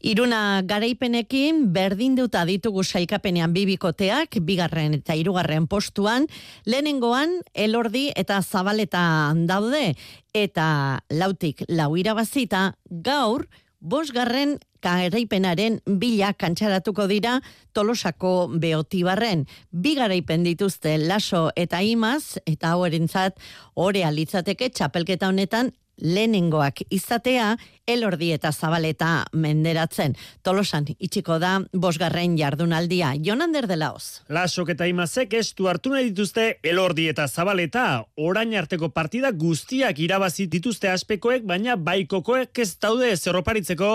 Iruna 0.01 0.63
garaipenekin 0.65 1.67
berdinduta 1.73 2.41
ditugu 2.49 2.81
sailkapenean 2.81 3.53
bibikoteak, 3.53 4.39
bigarren 4.41 4.95
eta 4.97 5.13
hirugarren 5.13 5.67
postuan, 5.69 6.25
lehenengoan 6.65 7.35
elordi 7.53 8.07
eta 8.17 8.39
zabaleta 8.41 9.03
daude, 9.45 9.93
eta 10.33 11.03
lautik 11.13 11.61
lau 11.69 11.93
irabazita 12.01 12.71
gaur, 12.89 13.45
bosgarren 13.77 14.57
garaipenaren 14.81 15.79
bila 15.85 16.33
kantxaratuko 16.33 17.07
dira 17.07 17.39
tolosako 17.73 18.49
beotibarren. 18.61 19.45
Bi 19.71 19.95
garaipen 19.95 20.43
dituzte 20.43 20.97
laso 20.97 21.49
eta 21.55 21.81
imaz, 21.81 22.37
eta 22.45 22.73
hau 22.73 22.85
erintzat, 22.85 23.37
ore 23.75 24.03
alitzateke 24.03 24.69
txapelketa 24.69 25.29
honetan 25.31 25.71
lehenengoak 25.97 26.81
izatea, 26.89 27.55
elordi 27.87 28.31
eta 28.31 28.51
zabaleta 28.51 29.25
menderatzen. 29.33 30.15
Tolosan, 30.45 30.85
itxiko 30.99 31.37
da, 31.41 31.57
bosgarren 31.73 32.37
jardunaldia. 32.39 33.13
Jonander 33.23 33.67
de 33.67 33.77
laos. 33.77 34.21
Lasok 34.29 34.73
eta 34.75 34.87
imazek 34.87 35.33
estu 35.39 35.67
hartu 35.67 35.91
nahi 35.93 36.09
dituzte 36.11 36.59
elordi 36.63 37.07
eta 37.11 37.27
zabaleta. 37.27 38.05
Orain 38.21 38.53
arteko 38.57 38.91
partida 38.93 39.31
guztiak 39.31 39.99
irabazi 39.99 40.47
dituzte 40.51 40.89
aspekoek, 40.91 41.43
baina 41.47 41.75
baikokoek 41.75 42.61
ez 42.63 42.71
daude 42.81 43.11
zerroparitzeko 43.17 43.91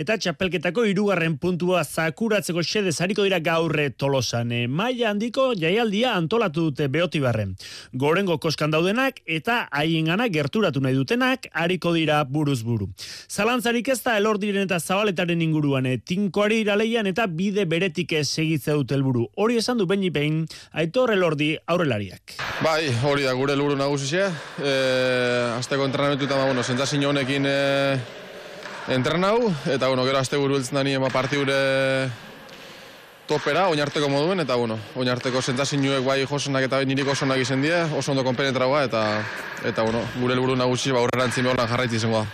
eta 0.00 0.16
txapelketako 0.18 0.86
irugarren 0.90 1.36
puntua 1.38 1.84
zakuratzeko 1.84 2.62
xede 2.62 2.92
zariko 2.92 3.26
dira 3.26 3.40
gaurre 3.44 3.90
tolosan. 3.90 4.52
E, 4.52 4.66
maia 4.68 5.10
handiko 5.10 5.50
jaialdia 5.58 6.14
antolatu 6.14 6.68
dute 6.70 6.88
beotibarren. 6.88 7.54
Gorengo 7.92 8.38
koskan 8.38 8.70
daudenak 8.70 9.20
eta 9.26 9.64
haien 9.70 10.12
gerturatu 10.34 10.80
nahi 10.80 10.94
dutenak 10.94 11.33
hariko 11.52 11.92
dira 11.92 12.22
buruz 12.24 12.62
buru. 12.62 12.88
Zalantzarik 13.28 13.88
ez 13.88 14.00
da 14.02 14.16
elordiren 14.18 14.64
eta 14.64 14.78
zabaletaren 14.80 15.42
inguruan, 15.42 15.86
eh, 15.86 15.98
tinkoari 15.98 16.60
iraleian 16.64 17.06
eta 17.06 17.26
bide 17.26 17.64
beretik 17.64 18.12
ez 18.12 18.28
segitze 18.28 18.72
dut 18.72 18.90
helburu. 18.92 19.28
Hori 19.36 19.56
esan 19.56 19.78
du 19.78 19.86
Beñi 19.86 20.10
Pein, 20.10 20.46
aitor 20.72 21.12
elordi 21.12 21.56
aurrelariak. 21.66 22.36
Bai, 22.62 22.92
hori 23.02 23.24
da 23.24 23.32
gure 23.32 23.52
helburu 23.52 23.76
nagusia. 23.76 24.30
Eh, 24.62 25.58
asteko 25.58 25.84
entrenamentu 25.84 26.24
eta 26.24 26.36
ba, 26.36 26.46
bueno, 26.46 26.62
sentzazio 26.62 27.08
honekin 27.08 27.44
eh, 27.46 27.98
entrenau, 28.88 29.52
eta 29.66 29.88
bueno, 29.88 30.04
gero 30.04 30.18
aste 30.18 30.36
buru 30.36 30.60
da 30.60 30.84
nien 30.84 31.00
ba, 31.00 31.10
partiure 31.10 32.10
topera, 33.28 33.68
oinarteko 33.72 34.08
moduen, 34.12 34.40
eta 34.44 34.56
bueno, 34.60 34.78
oinarteko 34.96 35.42
sentazioek 35.42 36.04
bai 36.04 36.22
josenak 36.28 36.68
eta 36.68 36.82
niriko 36.84 37.14
osonak 37.16 37.40
izen 37.40 37.62
die, 37.64 37.76
oso 37.96 38.12
ondo 38.12 38.24
konpenetragoa, 38.24 38.84
eta, 38.88 39.04
eta 39.64 39.86
bueno, 39.86 40.04
gure 40.20 40.36
helburu 40.36 40.56
nagusi 40.56 40.92
ba, 40.92 41.04
urrerantzin 41.04 41.48
behar 41.48 41.62
lan 41.62 41.70
jarraitzi 41.72 42.02
izangoa. 42.02 42.26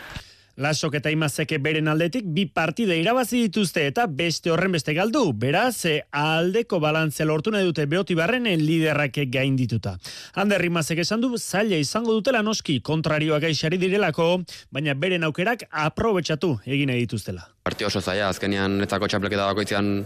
Lasok 0.61 0.99
eta 0.99 1.09
imazeke 1.09 1.57
beren 1.63 1.87
aldetik 1.89 2.27
bi 2.37 2.43
partide 2.53 2.99
irabazi 3.01 3.47
dituzte 3.47 3.87
eta 3.89 4.05
beste 4.05 4.51
horren 4.53 4.75
beste 4.75 4.93
galdu. 4.93 5.23
Beraz, 5.33 5.87
e, 5.89 5.95
aldeko 6.13 6.77
balantze 6.83 7.25
lortu 7.25 7.53
nahi 7.55 7.65
dute 7.65 7.87
beoti 7.89 8.17
barrenen 8.19 8.61
liderrak 8.61 9.23
gain 9.33 9.57
dituta. 9.57 9.95
Ander 10.35 10.61
imazek 10.67 11.01
esan 11.01 11.23
du 11.23 11.33
zaila 11.39 11.79
izango 11.81 12.13
dutela 12.13 12.43
noski 12.43 12.81
kontrarioak 12.85 13.47
gaixari 13.47 13.79
direlako, 13.81 14.43
baina 14.71 14.93
beren 14.93 15.25
aukerak 15.25 15.65
aprobetsatu 15.71 16.59
egin 16.67 16.93
dituztela. 16.93 17.47
Partio 17.65 17.89
oso 17.89 18.03
zaila, 18.05 18.29
azkenian 18.29 18.77
netzako 18.83 19.09
txapleketa 19.09 19.49
bakoitzean 19.55 20.05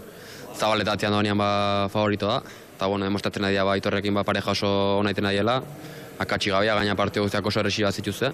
zabaletatzen 0.59 1.11
doanean 1.11 1.39
ba 1.39 1.89
favorito 1.93 2.29
da. 2.29 2.43
Eta 2.77 2.87
bueno, 2.87 3.05
demostratzen 3.07 3.43
nahi 3.43 3.57
ba, 3.57 3.77
itorrekin 3.77 4.15
ba 4.15 4.25
pareja 4.25 4.51
oso 4.51 4.99
onaiten 4.99 5.25
nahiela. 5.25 5.63
Akatsi 6.19 6.51
gabea, 6.51 6.75
gaina 6.75 6.95
partio 6.95 7.23
guztiak 7.23 7.47
oso 7.47 7.61
erresi 7.61 7.83
bat 7.83 7.95
zituzte. 7.95 8.33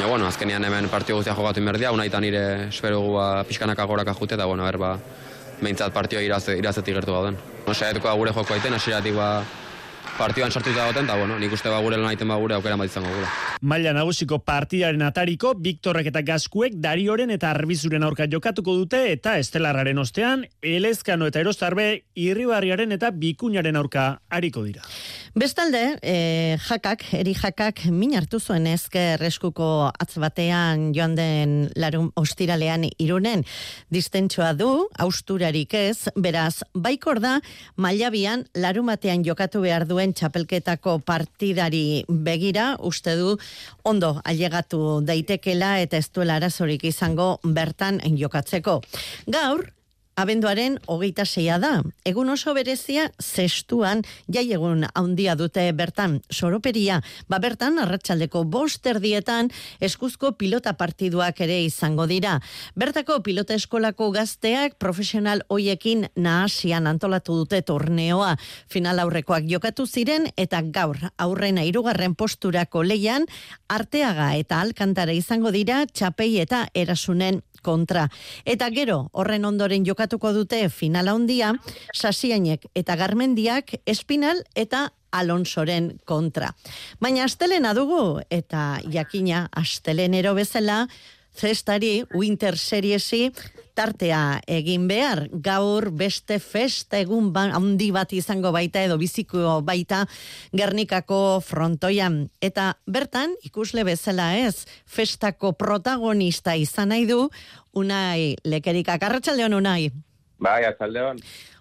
Ja, 0.00 0.06
bueno, 0.06 0.26
azkenean 0.26 0.64
hemen 0.64 0.88
partio 0.88 1.16
guztia 1.16 1.34
jogatu 1.34 1.60
inberdia, 1.60 1.92
unaitan 1.92 2.22
nire 2.22 2.68
espero 2.68 3.00
gu 3.00 3.12
ba, 3.16 3.26
pixkanak 3.44 3.78
agorak 3.78 4.08
ajute, 4.08 4.34
eta 4.34 4.46
bueno, 4.46 4.66
ba, 4.78 4.96
behintzat 5.60 5.92
partioa 5.92 6.22
irazetik 6.22 6.94
gertu 6.94 7.12
gauden. 7.12 7.36
No, 7.66 7.74
Saietuko 7.74 8.14
gure 8.16 8.32
joko 8.32 8.54
aiten, 8.54 8.74
asiratik 8.74 9.14
ba, 9.14 9.42
partioan 10.18 10.52
sartuta 10.52 10.86
goten, 10.86 11.04
eta 11.08 11.16
bueno, 11.18 11.38
nik 11.38 11.52
uste 11.52 11.68
ba 11.68 11.80
gure 11.82 11.96
lan 11.96 12.28
ba 12.28 12.36
gure 12.36 12.54
aukera 12.54 12.76
bat 12.76 12.90
izango 12.90 13.08
gure. 13.08 13.26
Maila 13.60 13.92
nagusiko 13.92 14.38
partidaren 14.38 15.02
atariko, 15.02 15.54
Viktorrek 15.58 16.06
eta 16.06 16.22
Gaskuek 16.22 16.74
darioren 16.76 17.30
eta 17.30 17.50
arbizuren 17.50 18.02
aurka 18.02 18.26
jokatuko 18.30 18.74
dute, 18.76 19.00
eta 19.12 19.38
estelarraren 19.38 19.98
ostean, 19.98 20.44
elezkano 20.62 21.26
eta 21.26 21.40
erostarbe, 21.40 22.04
irribarriaren 22.14 22.92
eta 22.92 23.10
bikunaren 23.10 23.76
aurka 23.76 24.20
hariko 24.30 24.62
dira. 24.64 24.82
Bestalde, 25.34 25.98
e, 26.02 26.56
jakak, 26.62 27.02
eri 27.18 27.34
jakak, 27.34 27.84
min 27.90 28.14
hartu 28.14 28.38
zuen 28.38 28.68
ezke 28.70 29.16
reskuko 29.18 29.90
atz 29.90 30.14
batean 30.22 30.92
joan 30.94 31.16
den 31.18 31.56
larun 31.74 32.12
ostiralean 32.14 32.84
irunen 33.02 33.42
distentsua 33.90 34.52
du, 34.54 34.68
austurarik 35.02 35.74
ez, 35.74 36.06
beraz, 36.14 36.62
baikor 36.74 37.18
da, 37.24 37.40
mailabian 37.74 38.44
larumatean 38.54 39.24
jokatu 39.26 39.64
behar 39.64 39.88
duen 39.94 40.14
txapelketako 40.16 40.98
partidari 41.06 42.02
begira, 42.08 42.74
uste 42.82 43.14
du, 43.20 43.36
ondo 43.86 44.16
ailegatu 44.26 45.00
daitekela 45.06 45.76
eta 45.84 46.00
ez 46.02 46.08
duela 46.10 46.40
arazorik 46.40 46.84
izango 46.90 47.36
bertan 47.44 48.00
jokatzeko. 48.18 48.80
Gaur, 49.30 49.68
Abenduaren 50.14 50.76
hogeita 50.86 51.24
zeia 51.26 51.56
da. 51.58 51.80
Egun 52.06 52.28
oso 52.30 52.52
berezia 52.54 53.08
zestuan 53.18 54.04
jai 54.30 54.44
egun 54.54 54.84
handia 54.94 55.34
dute 55.34 55.64
bertan 55.74 56.20
soroperia. 56.30 57.00
Ba 57.26 57.40
bertan 57.42 57.80
arratsaldeko 57.82 58.44
boster 58.46 59.00
dietan 59.02 59.50
eskuzko 59.82 60.36
pilota 60.38 60.76
partiduak 60.78 61.40
ere 61.42 61.56
izango 61.64 62.06
dira. 62.06 62.36
Bertako 62.78 63.18
pilota 63.26 63.58
eskolako 63.58 64.12
gazteak 64.14 64.76
profesional 64.78 65.42
hoiekin 65.48 66.06
nahasian 66.14 66.86
antolatu 66.86 67.40
dute 67.40 67.62
torneoa. 67.66 68.36
Final 68.70 69.02
aurrekoak 69.02 69.48
jokatu 69.50 69.88
ziren 69.88 70.28
eta 70.36 70.62
gaur 70.62 71.00
aurrena 71.18 71.66
irugarren 71.66 72.14
posturako 72.14 72.84
leian 72.86 73.26
arteaga 73.66 74.30
eta 74.38 74.60
alkantara 74.62 75.12
izango 75.12 75.50
dira 75.50 75.82
txapei 75.90 76.38
eta 76.38 76.68
erasunen 76.72 77.42
kontra. 77.64 78.06
Eta 78.44 78.68
gero, 78.70 79.08
horren 79.16 79.48
ondoren 79.48 79.86
jokatuko 80.04 80.32
dute 80.36 80.68
finala 80.68 81.14
handia, 81.16 81.54
sasiainek 81.94 82.66
eta 82.76 82.96
garmendiak 82.96 83.74
espinal 83.86 84.42
eta 84.54 84.90
Alonsoren 85.14 85.94
kontra. 86.04 86.50
Baina 87.00 87.24
astelena 87.24 87.72
dugu, 87.74 88.20
eta 88.30 88.80
jakina 88.90 89.48
astelenero 89.52 90.34
bezala, 90.34 90.88
zestari 91.34 92.04
Winter 92.14 92.56
Seriesi 92.58 93.30
tartea 93.74 94.40
egin 94.46 94.86
behar. 94.88 95.26
Gaur 95.42 95.90
beste 95.90 96.38
festa 96.38 97.00
egun 97.02 97.32
ba, 97.34 97.48
handi 97.56 97.90
bat 97.94 98.12
izango 98.14 98.52
baita 98.54 98.84
edo 98.86 98.96
biziko 99.00 99.60
baita 99.66 100.04
Gernikako 100.54 101.40
frontoian. 101.44 102.28
Eta 102.40 102.74
bertan, 102.86 103.34
ikusle 103.42 103.84
bezala 103.84 104.32
ez, 104.38 104.66
festako 104.86 105.52
protagonista 105.58 106.54
izan 106.56 106.94
nahi 106.94 107.08
du, 107.10 107.28
unai 107.74 108.36
lekerikak. 108.46 109.02
Arratxaldeon 109.02 109.58
unai? 109.58 109.90
Bai, 110.38 110.62
arratxaldeon. 110.62 111.18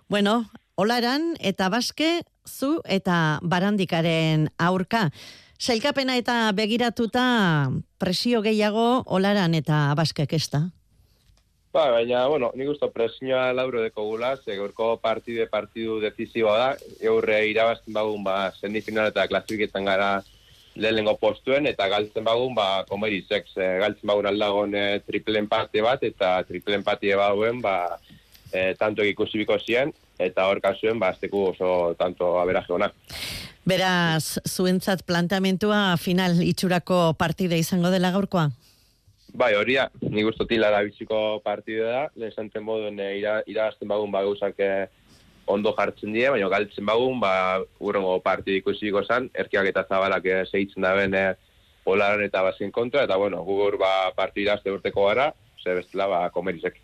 Bueno, 0.09 0.43
olaran 0.77 1.33
eta 1.39 1.69
baske 1.73 2.21
zu 2.45 2.77
eta 2.85 3.39
barandikaren 3.41 4.49
aurka. 4.59 5.09
Sailkapena 5.63 6.17
eta 6.19 6.51
begiratuta 6.51 7.71
presio 8.03 8.41
gehiago 8.43 9.03
olaran 9.15 9.55
eta 9.55 9.93
baskek 9.95 10.35
ez 10.35 10.47
da? 10.51 10.65
Ba, 11.73 11.87
baina, 11.89 12.27
bueno, 12.29 12.51
nik 12.53 12.69
usto 12.75 12.91
presioa 12.93 13.47
lauro 13.55 13.81
deko 13.81 14.03
gula, 14.05 14.35
ze 14.37 14.57
gaurko 14.59 14.97
partide 15.01 15.47
partidu 15.49 15.95
deziziboa 16.03 16.57
da, 16.59 16.67
eurre 17.01 17.39
irabazten 17.49 17.95
bagun, 17.95 18.21
ba, 18.27 18.51
semifinal 18.59 19.09
eta 19.09 19.25
klasifiketan 19.31 19.87
gara 19.89 20.09
lehenengo 20.75 21.15
postuen, 21.21 21.65
eta 21.71 21.87
galtzen 21.89 22.27
bagun, 22.27 22.53
ba, 22.59 22.83
komeri 22.89 23.23
sex, 23.25 23.55
e, 23.57 23.71
galtzen 23.81 24.11
bagun 24.11 24.29
aldagon 24.29 24.77
e, 24.77 24.85
triple 25.07 25.41
empate 25.41 25.81
bat, 25.85 26.03
eta 26.05 26.35
triple 26.49 26.77
empate 26.77 27.15
bauen, 27.17 27.63
ba, 27.63 27.77
e, 28.51 28.73
tanto 28.77 29.07
ikusi 29.07 29.41
biko 29.41 29.57
ziren, 29.63 29.95
eta 30.19 30.47
hor 30.47 30.61
kasuen, 30.61 30.99
ba, 30.99 31.09
azteku 31.13 31.49
oso 31.51 31.95
tanto 31.99 32.37
aberaje 32.39 32.73
honak. 32.73 32.93
Beraz, 33.65 34.39
zuentzat 34.43 35.05
planteamentua 35.07 35.95
final 35.97 36.41
itxurako 36.43 37.13
partide 37.17 37.57
izango 37.57 37.89
dela 37.93 38.11
gaurkoa? 38.11 38.49
Bai, 39.33 39.53
hori 39.57 39.77
da, 39.79 39.87
nik 40.13 40.27
usto 40.29 40.45
tila 40.45 40.69
da 40.69 40.83
biziko 40.85 41.39
partide 41.45 41.87
da, 41.87 42.01
lehen 42.19 42.35
zanten 42.35 42.65
moduen 42.67 42.99
e, 43.01 43.15
ira, 43.17 43.39
irabazten 43.49 43.89
bagun 43.89 44.11
ba 44.13 44.21
gauzak 44.21 44.59
e, 44.61 44.67
ondo 45.49 45.73
jartzen 45.77 46.13
die, 46.13 46.27
baina 46.29 46.49
galtzen 46.51 46.85
bagun, 46.85 47.17
ba, 47.23 47.63
urrengo 47.81 48.19
partide 48.21 48.59
ikusiko 48.61 49.01
zan, 49.07 49.31
erkiak 49.33 49.71
eta 49.71 49.87
zabalak 49.89 50.27
e, 50.27 50.43
segitzen 50.51 50.85
da 50.85 50.93
ben 50.99 51.17
e, 51.17 51.23
polaren 51.83 52.21
eta 52.27 52.43
bazien 52.45 52.71
kontra, 52.71 53.07
eta 53.07 53.17
bueno, 53.17 53.41
gugur 53.47 53.79
ba, 53.81 54.11
partida 54.15 54.59
urteko 54.69 55.07
gara, 55.09 55.31
ze 55.63 55.73
bestela 55.77 56.07
ba, 56.07 56.25
komerizek. 56.29 56.81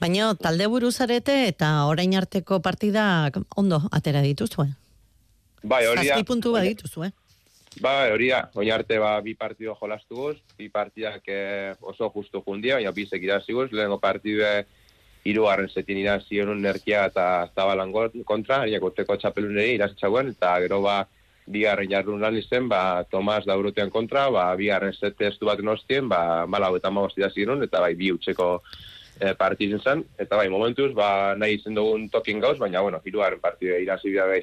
Baina 0.00 0.32
talde 0.34 0.66
buruzarete 0.66 1.46
eta 1.48 1.86
orain 1.86 2.16
arteko 2.18 2.60
partida 2.60 3.30
ondo 3.56 3.80
atera 3.92 4.22
dituzue? 4.26 4.68
Bai, 5.66 5.86
hori 5.86 6.06
Zazpi 6.06 6.26
puntu 6.26 6.52
bat 6.54 6.66
dituzu, 6.66 7.06
eh? 7.08 7.12
Bai, 7.82 8.10
hori 8.12 8.30
hori 8.32 8.70
arte 8.72 8.98
ba, 8.98 9.18
bi 9.20 9.34
partido 9.34 9.74
jolastu 9.76 10.16
guz, 10.16 10.36
bi 10.56 10.68
partidak 10.72 11.26
eh, 11.28 11.74
oso 11.80 12.08
justu 12.14 12.42
jundia, 12.46 12.78
baina 12.78 12.92
bizek 12.92 13.22
irazi 13.22 13.52
guz, 13.52 13.68
lehenko 13.72 13.98
partidue 14.00 14.52
hiru 15.26 15.44
garren 15.48 15.68
zetin 15.68 15.98
irazi 15.98 16.40
honun 16.40 16.62
nerkia 16.62 17.06
eta 17.10 17.26
zabalan 17.54 17.92
kontra, 18.24 18.62
hariak 18.62 18.86
urteko 18.88 19.16
txapeluneri 19.20 19.74
irazitxagoen, 19.76 20.32
eta 20.36 20.54
gero 20.64 20.80
ba, 20.84 21.02
bi 21.46 21.62
garren 21.62 21.90
jardun 21.90 22.20
lan 22.20 22.36
izen, 22.36 22.68
ba, 22.68 23.04
Tomas 23.10 23.44
Daurutean 23.46 23.90
kontra, 23.90 24.26
ba, 24.34 24.48
bi 24.58 24.68
garren 24.70 24.92
zete 24.92 25.30
estu 25.30 25.46
bat 25.46 25.62
nostien, 25.62 26.08
ba, 26.08 26.44
malau 26.46 26.74
eta 26.76 26.90
magoz 26.90 27.14
irazi 27.16 27.46
eta 27.46 27.80
bai, 27.80 27.94
bi 27.94 28.12
utxeko 28.12 28.62
e, 29.20 29.34
partizun 29.34 29.80
zen, 29.80 30.04
eta 30.18 30.36
bai, 30.36 30.48
momentuz, 30.48 30.92
ba, 30.94 31.34
nahi 31.36 31.60
izen 31.60 31.74
dugun 31.74 32.08
tokin 32.08 32.40
gauz, 32.40 32.58
baina, 32.58 32.82
bueno, 32.82 33.00
hiru 33.04 33.20
garren 33.20 33.40
partidue 33.40 33.82
irazi 33.82 34.10
bida 34.10 34.26
gai. 34.26 34.42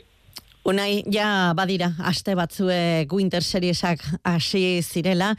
Unai, 0.63 1.03
ja 1.11 1.51
badira, 1.51 1.89
aste 2.07 2.37
batzuek 2.39 3.11
Winter 3.11 3.43
Seriesak 3.43 3.99
hasi 4.23 4.79
zirela. 4.81 5.33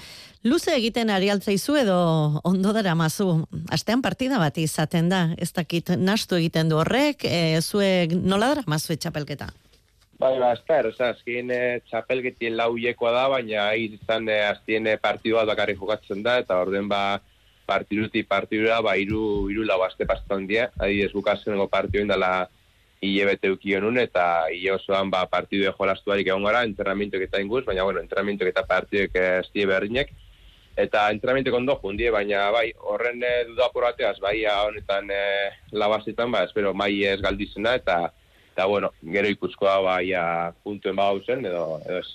Luze 0.44 0.74
egiten 0.76 1.08
ari 1.08 1.30
altzaizu 1.32 1.78
edo 1.80 1.96
ondo 2.44 2.74
dara 2.76 2.92
mazu. 2.94 3.46
Astean 3.72 4.04
partida 4.04 4.36
bat 4.38 4.60
izaten 4.60 5.08
da, 5.08 5.30
ez 5.40 5.48
dakit 5.56 5.94
nastu 5.96 6.36
egiten 6.36 6.68
du 6.68 6.76
horrek, 6.76 7.24
e, 7.24 7.62
zuek 7.62 8.12
nola 8.20 8.52
dara 8.52 8.68
mazu 8.68 8.98
txapelketa? 9.00 9.48
Bai, 10.18 10.38
ba, 10.38 10.52
esper, 10.54 10.86
oza, 10.92 11.08
azkien 11.10 11.48
e, 11.50 11.60
txapelketien 11.88 12.54
lauiekoa 12.54 13.10
da, 13.16 13.24
baina 13.32 13.64
izan 13.74 14.28
e, 14.30 14.36
azkien 14.46 14.86
e, 14.86 14.94
partidua 15.02 15.42
bakarri 15.48 15.74
jokatzen 15.74 16.22
da, 16.22 16.36
eta 16.42 16.60
orden 16.62 16.86
ba, 16.88 17.18
partiduti 17.66 18.22
partidura, 18.28 18.78
ba, 18.84 18.94
iru, 19.00 19.50
iru 19.50 19.66
lau 19.66 19.80
aste 19.82 20.06
pastan 20.06 20.46
dia, 20.46 20.68
adi 20.78 21.02
ez 21.02 21.10
bukazenengo 21.16 21.66
partidu 21.72 22.04
indala 22.04 22.46
hile 23.04 23.26
bete 23.32 23.50
ukionun, 23.50 23.98
eta 23.98 24.46
hile 24.54 24.76
osoan 24.76 25.10
ba, 25.10 25.26
partidu 25.30 25.72
jolastuarik 25.80 26.30
egon 26.30 26.46
gara, 26.46 26.62
entrenamientok 26.68 27.26
eta 27.26 27.42
inguz, 27.42 27.64
baina, 27.66 27.82
bueno, 27.82 28.04
entrenamientok 28.04 28.54
eta 28.54 28.66
partiduek 28.70 29.18
ez 29.18 29.48
die 29.50 29.66
berdinek, 29.66 30.14
eta 30.78 31.08
entrenamientok 31.10 31.58
ondo 31.58 31.80
jundie, 31.82 32.14
baina, 32.14 32.52
bai, 32.54 32.68
horren 32.92 33.18
e, 33.18 33.36
duda 33.50 33.66
apurateaz, 33.66 34.20
bai, 34.22 34.38
honetan 34.46 35.10
e, 35.10 35.24
labazitan, 35.74 36.30
ba, 36.30 36.46
espero, 36.46 36.70
mai 36.72 36.92
ez 37.02 37.18
galdizena, 37.24 37.74
eta, 37.82 38.04
eta, 38.54 38.66
bueno, 38.70 38.92
gero 39.02 39.28
ikuskoa, 39.28 39.80
bai, 39.82 40.12
puntuen 40.62 40.94
bau 40.94 41.18
zen, 41.26 41.42
edo, 41.44 41.80
edo 41.82 41.98
ez. 41.98 42.06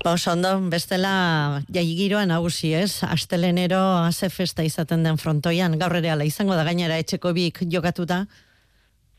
Ba, 0.00 0.14
oso 0.14 0.32
ondo, 0.32 0.54
bestela 0.72 1.60
jaigiroan 1.68 2.32
nagusi 2.32 2.72
ez, 2.78 3.04
astelenero 3.04 3.80
haze 4.00 4.30
festa 4.32 4.64
izaten 4.64 5.04
den 5.04 5.20
frontoian, 5.20 5.76
gaur 5.78 5.98
ere 6.00 6.14
ala 6.14 6.24
izango 6.24 6.56
da 6.56 6.64
gainera 6.64 6.96
etxeko 7.02 7.34
bik 7.36 7.66
jokatuta? 7.68 8.24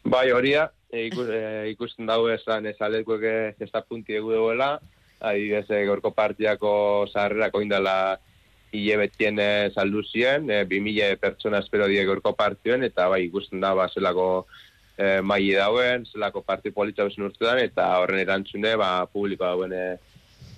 Bai, 0.10 0.32
horia, 0.34 0.71
e, 0.89 1.06
ikus, 1.12 1.30
e, 1.30 1.41
ikusten 1.75 2.10
dago 2.10 2.32
esan 2.34 2.65
ez 2.65 2.77
alekuek 2.82 3.27
ez 3.62 3.69
da 3.69 3.84
punti 3.86 4.17
egu 4.17 4.34
duela, 4.34 4.80
adibidez, 5.19 5.67
e, 5.69 5.86
gorko 5.86 6.15
partiako 6.17 6.71
zaharrerako 7.12 7.62
indala 7.62 8.17
hile 8.73 8.97
betien 9.03 9.38
saldu 9.69 10.01
ziren, 10.10 10.49
e, 10.49 10.63
2000 10.65 11.21
pertsona 11.21 11.62
espero 11.62 11.86
die 11.91 12.06
gorko 12.10 12.34
partioen, 12.34 12.82
eta 12.89 13.06
bai, 13.12 13.27
ikusten 13.30 13.62
da, 13.62 13.75
ba, 13.77 13.86
zelako 13.93 14.47
e, 14.98 15.22
maile 15.22 15.56
dauen, 15.62 16.06
zelako 16.12 16.42
parti 16.42 16.74
politza 16.76 17.06
bezen 17.08 17.30
urtean, 17.30 17.62
eta 17.64 17.88
horren 18.02 18.24
erantzune, 18.26 18.76
ba, 18.80 18.92
publiko 19.14 19.46
dauen 19.46 19.74
e, 19.74 19.86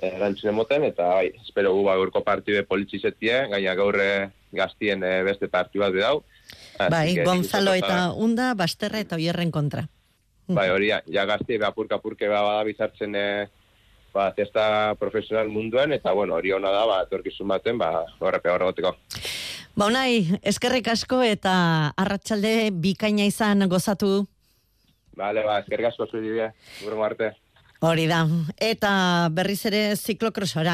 erantzune 0.10 0.56
moten, 0.56 0.88
eta 0.88 1.12
bai, 1.20 1.30
espero 1.44 1.76
gu, 1.76 1.84
ba, 1.86 1.98
gorko 2.00 2.24
partio 2.24 2.64
politzizetie, 2.66 3.46
gaina 3.52 3.76
gaurre 3.76 4.10
gaztien 4.56 5.04
e, 5.04 5.16
beste 5.28 5.52
partio 5.52 5.86
bat 5.86 5.98
dau, 6.00 6.20
Bai, 6.80 7.20
Gonzalo 7.26 7.74
eta 7.76 8.12
Unda, 8.16 8.54
Basterra 8.56 9.02
eta 9.04 9.18
Oierren 9.20 9.52
kontra. 9.52 9.84
Bai, 10.50 10.70
hori, 10.72 10.88
ja 10.90 11.26
gazti, 11.30 11.60
apurka 11.62 12.00
apurke 12.00 12.30
ba, 12.32 12.42
bada 12.46 12.64
bizartzen 12.66 13.16
e, 13.16 13.26
ba, 14.14 14.30
testa 14.36 14.96
profesional 15.00 15.50
munduen, 15.50 15.94
eta 15.94 16.14
bueno, 16.14 16.36
hori 16.36 16.52
hona 16.52 16.72
da, 16.74 16.86
ba, 16.90 17.00
torkizun 17.10 17.48
baten, 17.48 17.78
ba, 17.78 18.06
horrepe 18.20 18.52
horregotiko. 18.52 18.96
Ba, 19.76 19.88
unai, 19.88 20.40
eskerrik 20.44 20.90
asko 20.92 21.22
eta 21.24 21.54
arratsalde 21.98 22.72
bikaina 22.72 23.28
izan 23.30 23.68
gozatu. 23.72 24.26
Bale, 25.20 25.44
ba, 25.46 25.60
eskerrik 25.64 25.92
asko 25.92 26.08
zuri 26.10 26.34
bie, 26.38 26.50
arte. 27.06 27.34
Hori 27.80 28.10
da. 28.12 28.26
Eta 28.60 29.30
berriz 29.32 29.62
ere 29.70 29.94
ziklokrosara 29.96 30.74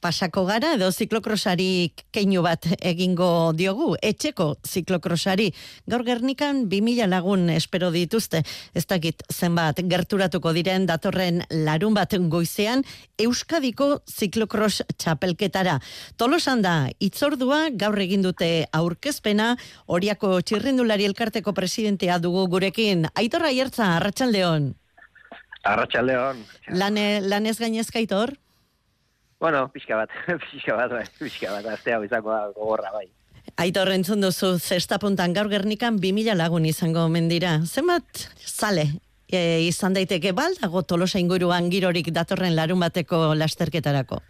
pasako 0.00 0.46
gara, 0.48 0.70
edo 0.78 0.86
ziklokrosari 0.88 1.92
keinu 2.16 2.40
bat 2.46 2.64
egingo 2.78 3.52
diogu. 3.52 3.90
Etxeko 4.00 4.54
ziklokrosari. 4.64 5.50
Gaur 5.84 6.06
gernikan 6.06 6.62
2000 6.72 7.10
lagun 7.12 7.44
espero 7.52 7.92
dituzte. 7.92 8.40
Ez 8.72 8.86
dakit 8.88 9.20
zenbat 9.28 9.84
gerturatuko 9.84 10.54
diren 10.56 10.88
datorren 10.88 11.44
larun 11.52 11.92
bat 11.92 12.16
goizean 12.32 12.86
Euskadiko 13.20 14.00
ziklokros 14.08 14.80
txapelketara. 14.96 15.76
Tolosan 16.16 16.64
da, 16.64 16.88
itzordua 17.04 17.66
gaur 17.76 18.00
egin 18.00 18.24
dute 18.24 18.64
aurkezpena, 18.72 19.58
horiako 19.92 20.38
txirrindulari 20.40 21.04
elkarteko 21.04 21.52
presidentea 21.52 22.16
dugu 22.18 22.48
gurekin. 22.48 23.10
Aitorra 23.12 23.52
hiertza, 23.52 23.98
arratsaldeon. 23.98 24.72
Arratxalde 25.62 26.16
hon. 26.16 26.44
Lane, 26.72 27.20
lanez 27.20 27.58
gainezka 27.60 28.00
itor? 28.00 28.34
Bueno, 29.40 29.66
pixka 29.72 29.96
bat, 29.96 30.12
pixka 30.50 30.76
bat, 30.76 30.92
bai, 30.92 31.04
pixka 31.18 31.52
bat, 31.52 31.66
azte 31.74 31.94
hau 31.94 32.02
izango 32.04 32.32
da 32.32 32.46
gogorra, 32.56 32.92
bai. 32.92 33.06
Aitor 33.60 33.90
entzun 33.92 34.20
duzu, 34.24 34.54
zesta 34.58 34.98
puntan 35.00 35.32
gaur 35.36 35.48
gernikan 35.52 35.98
2000 36.00 36.36
lagun 36.36 36.66
izango 36.68 37.06
mendira. 37.12 37.58
Zenbat, 37.64 38.26
sale, 38.36 38.86
e, 39.28 39.64
izan 39.66 39.96
daiteke 39.96 40.32
baldago 40.36 40.82
tolosa 40.82 41.20
inguruan 41.20 41.70
girorik 41.72 42.12
datorren 42.14 42.56
larun 42.56 42.80
bateko 42.80 43.34
lasterketarako? 43.36 44.20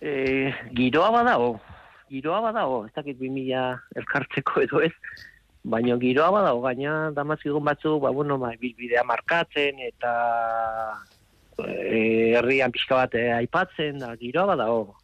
E, 0.00 0.52
giroa 0.76 1.10
badago, 1.14 1.54
giroa 2.12 2.42
badago, 2.44 2.84
ez 2.86 2.92
dakit 2.96 3.16
2000 3.20 4.00
elkartzeko 4.00 4.64
edo 4.66 4.84
ez, 4.84 4.92
Baina 5.64 5.96
giroa 5.96 6.28
badago 6.30 6.60
gaina 6.60 7.10
damazigun 7.16 7.64
batzu, 7.64 7.96
ba, 8.00 8.10
bueno, 8.12 8.36
ba, 8.38 8.52
bilbidea 8.60 9.04
markatzen 9.08 9.80
eta 9.86 10.12
e, 11.56 12.34
herrian 12.36 12.72
pixka 12.74 12.98
bat 12.98 13.16
eh, 13.16 13.30
aipatzen, 13.32 14.02
da 14.02 14.12
giroa 14.20 14.50
badago. 14.52 14.98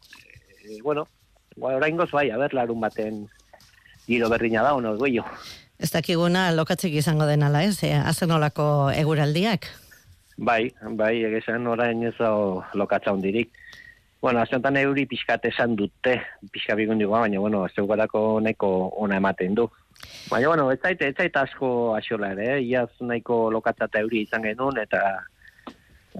E, 0.61 0.77
bueno, 0.85 1.07
ba, 1.55 1.73
orain 1.79 1.97
goz 1.97 2.11
bai, 2.13 2.29
aber, 2.29 2.53
larun 2.53 2.79
baten 2.83 3.25
giro 4.05 4.29
berdina 4.29 4.61
da, 4.61 4.75
ono, 4.77 4.93
goio. 5.01 5.25
Ez 5.81 5.89
dakiguna 5.89 6.51
lokatzek 6.53 6.93
izango 6.93 7.25
denala, 7.25 7.63
ez? 7.65 7.81
E, 7.81 7.95
azen 7.97 8.31
olako 8.37 8.91
eguraldiak? 8.93 9.65
Bai, 10.37 10.69
bai, 10.97 11.15
egizan 11.25 11.65
orain 11.67 12.05
ez 12.05 12.15
lokatza 12.77 13.13
hondirik. 13.13 13.49
Bueno, 14.21 14.41
aziontan 14.41 14.77
euri 14.77 15.07
pixkat 15.09 15.47
esan 15.49 15.73
dute, 15.75 16.19
pixka 16.53 16.77
bigundikoa, 16.77 17.25
baina, 17.25 17.41
bueno, 17.41 17.65
zeugarako 17.73 18.39
nahiko 18.45 18.91
ona 19.01 19.17
ematen 19.17 19.57
du. 19.57 19.71
Baina, 20.31 20.47
bueno, 20.47 20.69
ez 20.71 20.79
zaite, 20.79 21.09
ez 21.09 21.15
zaite 21.17 21.39
asko 21.41 21.95
asola 21.97 22.31
ere, 22.31 22.55
eh? 22.55 22.61
iaz 22.63 22.89
nahiko 23.01 23.49
lokatzata 23.51 23.99
euri 23.99 24.23
izan 24.23 24.45
genuen, 24.47 24.79
eta 24.79 25.01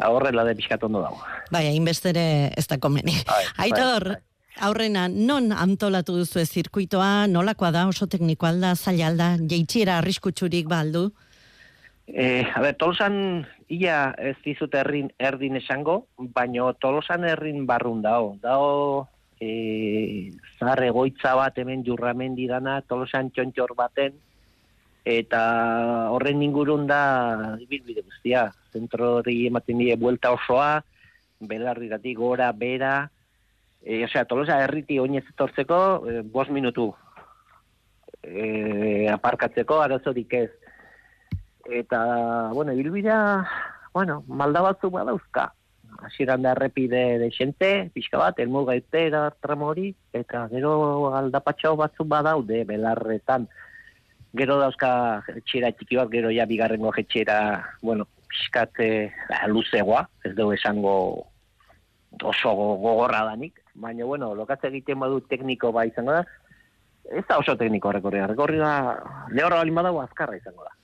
horrela 0.08 0.44
de 0.48 0.56
pixkat 0.56 0.84
ondo 0.84 1.02
dago. 1.04 1.22
Bai, 1.52 1.66
hainbestere 1.70 2.52
ez 2.58 2.68
da 2.68 2.78
komeni. 2.80 3.16
Bai, 3.28 3.44
Aitor, 3.68 4.08
bai, 4.16 4.20
aurrena, 4.68 5.08
non 5.08 5.52
antolatu 5.56 6.18
duzu 6.20 6.44
zirkuitoa, 6.46 7.28
nolakoa 7.32 7.72
da, 7.72 7.88
oso 7.88 8.08
tekniko 8.08 8.50
alda, 8.50 8.76
zaila 8.76 9.08
alda, 9.12 9.30
jeitxiera 9.40 9.98
arriskutsurik 10.00 10.68
baldu? 10.72 11.10
Eh, 12.08 12.44
a 12.44 12.60
ber, 12.60 12.76
tolosan 12.76 13.46
ia 13.72 14.12
ez 14.20 14.36
dizut 14.44 14.74
errin, 14.76 15.12
erdin 15.20 15.56
esango, 15.56 16.06
baino 16.36 16.74
tolosan 16.74 17.24
errin 17.24 17.66
barrun 17.66 18.02
dao. 18.04 18.36
Dao 18.44 19.08
e, 19.42 20.32
zar 20.60 20.84
egoitza 20.86 21.34
bat 21.40 21.58
hemen 21.58 21.84
jurramendi 21.88 22.46
dana, 22.52 22.80
tolosan 22.88 23.32
txontxor 23.34 23.74
baten, 23.78 24.14
eta 25.06 25.42
horren 26.14 26.44
ingurun 26.46 26.86
da 26.88 27.02
ibilbide 27.60 28.06
guztia. 28.06 28.52
Zentro 28.72 29.18
hori 29.20 29.48
ematen 29.50 29.82
die 29.82 29.98
buelta 29.98 30.32
osoa, 30.38 30.84
belarriratik 31.42 32.20
gora, 32.20 32.52
bera, 32.54 33.10
e, 33.82 34.04
osea, 34.06 34.28
tolosa 34.30 34.62
erriti 34.64 35.00
oinez 35.02 35.26
etortzeko, 35.34 35.80
e, 36.06 36.22
bost 36.22 36.54
minutu 36.54 36.92
e, 38.22 39.08
aparkatzeko, 39.10 39.82
arazorik 39.82 40.34
ez 40.38 40.52
eta, 41.72 42.02
bueno, 42.54 42.74
ibilbidea, 42.74 43.48
bueno, 43.94 44.24
malda 44.28 44.62
batzu 44.66 44.90
badauzka. 44.94 45.52
Hasieran 46.00 46.42
da 46.42 46.54
errepide 46.56 47.20
de 47.20 47.30
xente, 47.32 47.90
pixka 47.94 48.18
bat, 48.18 48.40
elmu 48.40 48.64
gaitera 48.66 49.30
tramo 49.44 49.68
hori, 49.72 49.92
eta 50.14 50.48
gero 50.52 51.12
aldapatxo 51.16 51.76
batzu 51.80 52.06
badaude 52.08 52.64
belarretan. 52.66 53.48
Gero 54.38 54.58
dauzka 54.62 54.92
etxera 55.36 55.74
txiki 55.76 56.00
bat, 56.00 56.10
gero 56.14 56.32
ja 56.32 56.48
bigarrengo 56.48 56.94
etxera, 56.98 57.38
bueno, 57.82 58.08
pixkat 58.32 58.80
eh, 58.80 59.12
luzegoa, 59.48 60.06
ez 60.24 60.34
dugu 60.38 60.56
esango 60.56 60.96
oso 62.24 62.54
gogorra 62.56 63.26
danik, 63.26 63.60
baina, 63.74 64.06
bueno, 64.06 64.34
lokatze 64.36 64.70
egiten 64.72 65.00
badu 65.00 65.22
tekniko 65.28 65.72
ba 65.76 65.86
izango 65.88 66.16
da, 66.16 66.24
ez 67.12 67.24
da 67.28 67.40
oso 67.40 67.56
tekniko 67.58 67.92
rekorria, 67.92 68.28
rekorria 68.28 68.72
lehorra 69.32 69.62
balin 69.62 69.76
badago 69.76 70.02
azkarra 70.04 70.38
izango 70.40 70.68
da. 70.68 70.76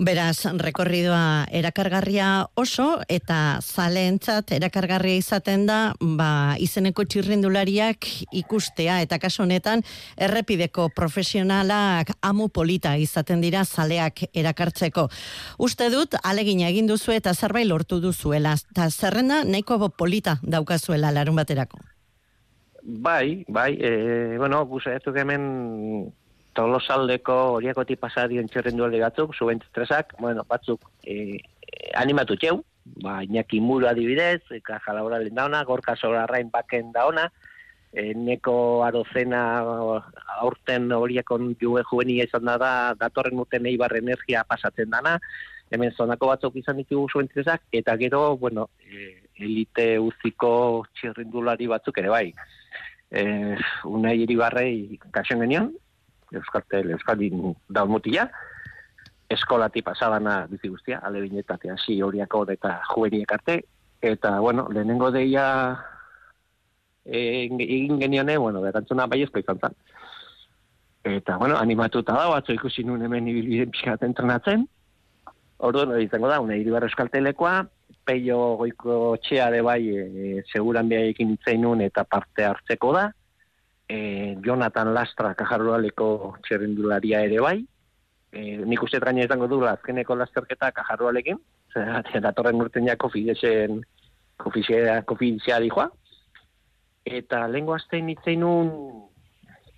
Beraz, 0.00 0.46
rekorridoa 0.56 1.44
erakargarria 1.52 2.46
oso 2.56 3.02
eta 3.12 3.58
zaleentzat 3.60 4.54
erakargarria 4.56 5.20
izaten 5.20 5.66
da 5.68 5.92
ba, 6.00 6.56
izeneko 6.56 7.04
txirrindulariak 7.04 8.08
ikustea 8.40 9.02
eta 9.04 9.18
kasu 9.20 9.42
honetan 9.44 9.84
errepideko 10.16 10.88
profesionalak 10.96 12.14
amu 12.22 12.48
polita 12.48 12.94
izaten 12.96 13.44
dira 13.44 13.64
zaleak 13.64 14.24
erakartzeko. 14.32 15.08
Uste 15.58 15.90
dut, 15.92 16.16
alegina 16.24 16.72
egin 16.72 16.88
duzu 16.88 17.12
eta 17.12 17.34
zerbait 17.34 17.68
lortu 17.68 18.00
duzuela. 18.00 18.56
Eta 18.72 18.88
zerrenda 18.90 19.42
nahiko 19.44 19.90
polita 19.90 20.38
daukazuela 20.42 21.12
larun 21.12 21.36
baterako. 21.36 21.78
Bai, 22.82 23.44
bai, 23.46 23.76
e, 23.78 24.38
bueno, 24.38 24.64
guzaiatuk 24.66 25.16
hemen 25.16 26.12
tolosaldeko 26.56 27.36
horiakoti 27.56 27.96
pasadion 27.96 28.48
txerren 28.48 28.76
duelde 28.76 29.00
batzuk, 29.02 29.34
subentresak, 29.36 30.14
bueno, 30.20 30.44
batzuk 30.48 30.84
e, 31.04 31.38
animatu 31.98 32.36
txeu, 32.36 32.60
ba, 33.02 33.22
Iñaki 33.24 33.60
Muro 33.60 33.88
adibidez, 33.88 34.42
eka 34.50 34.80
jalabora 34.84 35.20
lehen 35.22 35.38
dauna, 35.38 35.62
gorka 35.64 35.96
solarrain 35.96 36.50
baken 36.52 36.92
dauna, 36.92 37.28
e, 37.92 38.12
neko 38.14 38.84
arozena 38.84 39.42
aurten 40.40 40.90
horiakon 40.92 41.54
juve 41.60 41.84
juvenia 41.88 42.28
izan 42.28 42.48
da 42.48 42.58
da, 42.60 42.72
datorren 42.98 43.40
uten 43.40 43.68
eibar 43.70 43.96
energia 43.96 44.44
pasatzen 44.48 44.90
dana, 44.90 45.18
hemen 45.72 45.92
zonako 45.96 46.28
batzuk 46.32 46.56
izan 46.60 46.80
ditugu 46.82 47.08
subentresak, 47.08 47.64
eta 47.72 47.96
gero, 48.00 48.36
bueno, 48.36 48.68
e, 48.84 49.22
elite 49.42 49.94
uziko 49.98 50.84
txirrindulari 50.98 51.68
batzuk 51.70 52.02
ere 52.02 52.12
bai. 52.12 52.26
E, 53.12 53.22
unai 53.88 54.18
iribarrei 54.24 54.98
kasen 55.12 55.40
genion, 55.44 55.72
Euskartel, 56.40 56.90
Euskaldin 56.96 57.54
daunmutila, 57.68 58.28
eskolati 59.32 59.82
pasabana 59.82 60.46
bizi 60.50 60.68
guztia, 60.68 61.00
ale 61.02 61.22
binetatea 61.24 61.74
hasi 61.74 62.00
horiako 62.02 62.44
eta 62.52 62.80
juveniek 62.90 63.32
arte, 63.32 63.62
eta, 64.02 64.38
bueno, 64.40 64.68
lehenengo 64.70 65.10
deia 65.10 65.46
egin 67.04 67.98
genione, 68.00 68.36
bueno, 68.38 68.60
berantzuna 68.62 69.06
bai 69.06 69.22
ezko 69.24 69.40
izan 69.42 69.58
zen. 69.58 69.74
Eta, 71.16 71.36
bueno, 71.36 71.56
animatuta 71.58 72.14
da, 72.14 72.28
batzu 72.30 72.54
ikusi 72.54 72.84
nun 72.86 73.02
hemen 73.02 73.26
ibilbiden 73.28 73.72
pixkat 73.74 74.04
entrenatzen, 74.06 74.68
Orduan, 75.62 75.92
hori 75.94 76.08
izango 76.08 76.26
da, 76.26 76.40
una 76.42 76.56
iribar 76.58 76.82
euskaltelekoa, 76.88 77.60
peio 78.02 78.38
goiko 78.58 79.16
txea 79.22 79.46
de 79.54 79.60
bai, 79.62 79.82
e, 79.94 80.42
seguran 80.50 80.88
behaiekin 80.90 81.36
itzainun 81.36 81.84
eta 81.84 82.02
parte 82.02 82.48
hartzeko 82.48 82.90
da, 82.96 83.04
e, 83.92 84.36
Jonathan 84.44 84.92
Lastra 84.94 85.34
kajarrualeko 85.38 86.36
txerrendularia 86.46 87.22
ere 87.26 87.40
bai, 87.44 87.58
e, 88.32 88.42
nik 88.64 88.84
uste 88.86 89.00
traina 89.02 89.26
izango 89.26 89.48
du 89.50 89.60
azkeneko 89.68 90.16
lasterketa 90.16 90.72
kajarrualekin, 90.78 91.40
datorren 92.26 92.60
urten 92.64 92.88
ja 92.88 92.96
kofidesen 93.00 93.82
kofidesea 94.42 95.60
dijoa, 95.62 95.86
eta 97.04 97.44
lengo 97.50 97.76
aztein 97.76 98.08
itzeinun, 98.14 98.72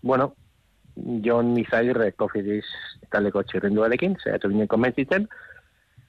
bueno, 0.03 0.33
Jon 0.95 1.51
Izagirre 1.59 2.13
kofides 2.15 2.69
taleko 3.11 3.43
txerrenduarekin, 3.43 4.15
zehatu 4.23 4.49
ginen 4.53 4.71
komentzitzen, 4.71 5.27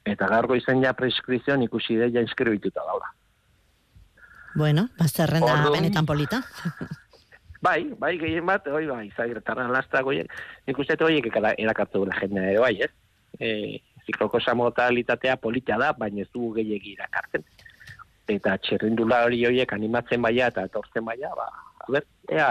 eta 0.05 0.27
gargo 0.29 0.55
izan 0.55 0.83
ja 0.83 0.93
preskripzioan 0.93 1.65
ikusi 1.65 1.97
de 1.97 2.11
ja 2.13 2.21
inskribituta 2.21 2.85
daula. 2.85 3.09
Bueno, 4.55 4.85
bazterrenda 4.99 5.57
benetan 5.73 6.05
polita. 6.05 6.43
bai, 7.65 7.81
bai, 7.99 8.13
gehien 8.21 8.45
bat, 8.45 8.67
oi, 8.67 8.85
bai, 8.89 9.09
zagirtarra 9.17 9.65
lastra 9.71 10.03
goiek, 10.05 10.31
nik 10.67 10.79
uste 10.79 10.97
horiek 11.01 11.29
erakartu 11.33 12.03
dela 12.05 12.21
jende 12.21 12.45
ere 12.51 12.61
bai, 12.63 12.73
ez? 12.85 12.91
E, 13.39 13.49
zikloko 14.05 14.39
samotalitatea 14.39 15.37
polita 15.41 15.77
da, 15.81 15.91
baina 15.97 16.23
ez 16.23 16.29
dugu 16.33 16.53
gehiagi 16.59 16.93
irakartzen. 16.93 17.45
Eta 18.35 18.55
txerrindula 18.61 19.23
hori 19.25 19.43
horiek 19.49 19.73
animatzen 19.73 20.21
baia 20.21 20.49
eta 20.53 20.65
etortzen 20.69 21.05
baia, 21.05 21.33
ba, 21.37 21.49
a 21.81 21.91
ber, 21.97 22.05
ea, 22.31 22.49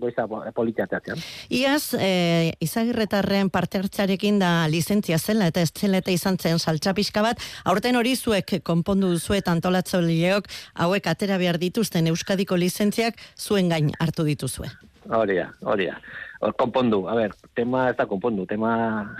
goiza 0.00 0.26
politeateatzen. 0.54 1.20
Iaz, 1.50 1.94
e, 1.98 2.52
izagirretarren 2.64 3.50
parte 3.50 3.78
hartzarekin 3.78 4.38
da 4.42 4.52
lizentzia 4.70 5.18
zela 5.18 5.48
eta 5.50 5.62
ez 5.64 5.72
zela 5.72 6.02
eta 6.02 6.14
izan 6.14 6.38
zen 6.38 6.58
saltxapiska 6.58 7.22
bat, 7.22 7.42
aurten 7.64 7.96
hori 7.96 8.14
zuek 8.16 8.58
konpondu 8.64 9.14
zuet 9.18 9.48
antolatzolileok 9.48 10.48
hauek 10.74 11.06
atera 11.06 11.38
behar 11.38 11.58
dituzten 11.58 12.06
Euskadiko 12.06 12.56
lizentziak 12.56 13.18
zuen 13.36 13.68
gain 13.68 13.92
hartu 13.98 14.24
dituzue. 14.24 14.70
Hori 15.08 15.38
da, 15.38 15.50
hori 15.64 15.88
da. 15.88 15.98
Konpondu, 16.58 17.06
a 17.08 17.14
ber, 17.18 17.34
tema 17.56 17.88
ez 17.90 17.96
da 17.98 18.06
konpondu, 18.06 18.44
tema 18.46 18.72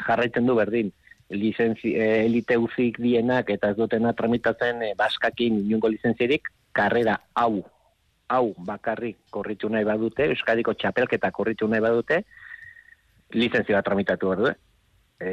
jarraitzen 0.06 0.46
du 0.46 0.54
berdin 0.58 0.92
lizenzi, 1.30 1.94
e, 1.94 2.24
elite 2.26 2.56
uzik 2.56 3.00
dienak 3.02 3.50
eta 3.50 3.72
ez 3.72 3.76
dutena 3.76 4.12
tramitatzen 4.16 4.82
e, 4.82 4.92
baskakin 4.98 5.58
inungo 5.64 5.90
lizentzierik, 5.92 6.48
karrera 6.72 7.18
hau 7.34 7.64
hau 8.28 8.54
bakarrik 8.64 9.18
korritu 9.30 9.68
nahi 9.72 9.86
badute, 9.88 10.28
Euskadiko 10.32 10.74
txapelketa 10.74 11.30
korritu 11.34 11.68
nahi 11.68 11.82
badute, 11.84 12.22
lizentzioa 13.34 13.82
tramitatu 13.82 14.30
behar 14.30 14.42
dute. 14.44 14.56
E, 15.18 15.30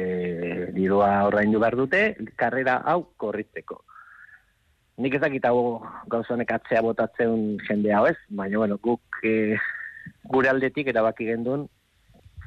dirua 0.74 1.10
ordaindu 1.28 1.60
behar 1.62 1.76
dute, 1.78 2.00
karrera 2.36 2.80
hau 2.90 3.02
korritzeko. 3.16 3.82
Nik 5.04 5.14
ezakit 5.18 5.44
hau 5.46 5.84
gauzonek 6.10 6.52
atzea 6.56 6.82
botatzen 6.82 7.58
jende 7.68 7.92
hau 7.94 8.06
ez, 8.08 8.16
baina 8.28 8.62
bueno, 8.62 8.78
guk 8.82 9.20
e, 9.22 9.56
gure 10.32 10.50
aldetik 10.50 10.88
erabaki 10.90 11.28
gendun, 11.28 11.66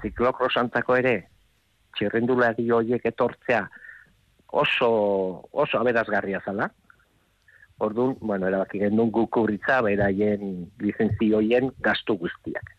ziklokrosantzako 0.01 0.97
ere, 0.99 1.15
txirrendulari 1.95 2.67
horiek 2.71 3.05
etortzea 3.05 3.63
oso, 4.49 4.89
oso 5.51 5.79
aberazgarria 5.79 6.41
zala, 6.45 6.69
Orduan, 7.79 8.17
bueno, 8.19 8.47
erabaki 8.47 8.81
gendun 8.81 9.11
guk 9.15 9.37
urritza 9.39 9.79
beraien 9.81 10.67
lizentzioien 10.83 11.71
gastu 11.83 12.17
guztiak. 12.19 12.73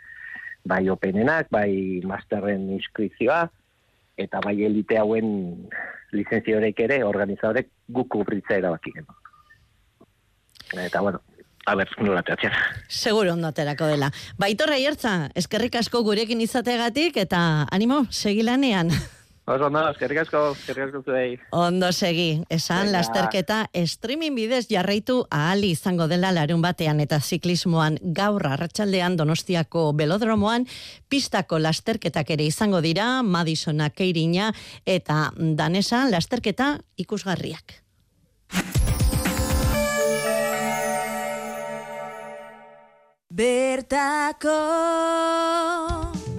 Bai 0.68 0.82
openenak, 0.92 1.48
bai 1.50 2.00
masterren 2.04 2.68
inskripzioa, 2.76 3.46
eta 4.20 4.42
bai 4.44 4.58
elite 4.66 4.98
hauen 5.00 5.30
lizenziorek 6.12 6.82
ere, 6.84 7.00
organizadorek 7.04 7.70
guk 7.88 8.18
urritza 8.20 8.58
erabaki 8.60 8.92
gendun. 8.98 9.16
Eta, 10.84 11.00
bueno, 11.00 11.22
a 11.66 11.74
ber, 11.74 11.88
nola 11.98 12.22
teatzen. 12.22 12.52
Seguro 12.88 13.32
ondo 13.32 13.48
aterako 13.48 13.88
dela. 13.90 14.10
Baitorra 14.38 14.76
hiertza, 14.76 15.30
eskerrik 15.34 15.80
asko 15.80 16.04
gurekin 16.04 16.44
izategatik, 16.44 17.16
eta 17.24 17.40
animo, 17.72 18.04
segilanean. 18.10 18.92
Oso 19.50 19.66
ondo, 19.66 19.80
eskerrik 19.90 20.20
asko, 20.22 20.40
eskerrik 20.54 20.84
asko 20.84 21.00
zuei. 21.02 21.30
Ondo 21.50 21.88
segi, 21.90 22.44
esan 22.54 22.84
Venga. 22.86 22.98
lasterketa 22.98 23.56
streaming 23.74 24.36
bidez 24.38 24.68
jarraitu 24.70 25.24
ahali 25.30 25.72
izango 25.74 26.06
dela 26.06 26.30
larun 26.30 26.62
batean 26.62 27.00
eta 27.02 27.18
ziklismoan 27.18 27.98
gaur 28.14 28.46
arratsaldean 28.46 29.16
Donostiako 29.18 29.88
belodromoan 29.98 30.68
pistako 31.08 31.58
lasterketak 31.58 32.30
ere 32.30 32.46
izango 32.46 32.80
dira 32.80 33.22
Madisona 33.22 33.90
Keirina 33.90 34.52
eta 34.86 35.32
Danesa 35.34 36.04
lasterketa 36.10 36.76
ikusgarriak. 36.96 37.80
Bertako 43.30 44.58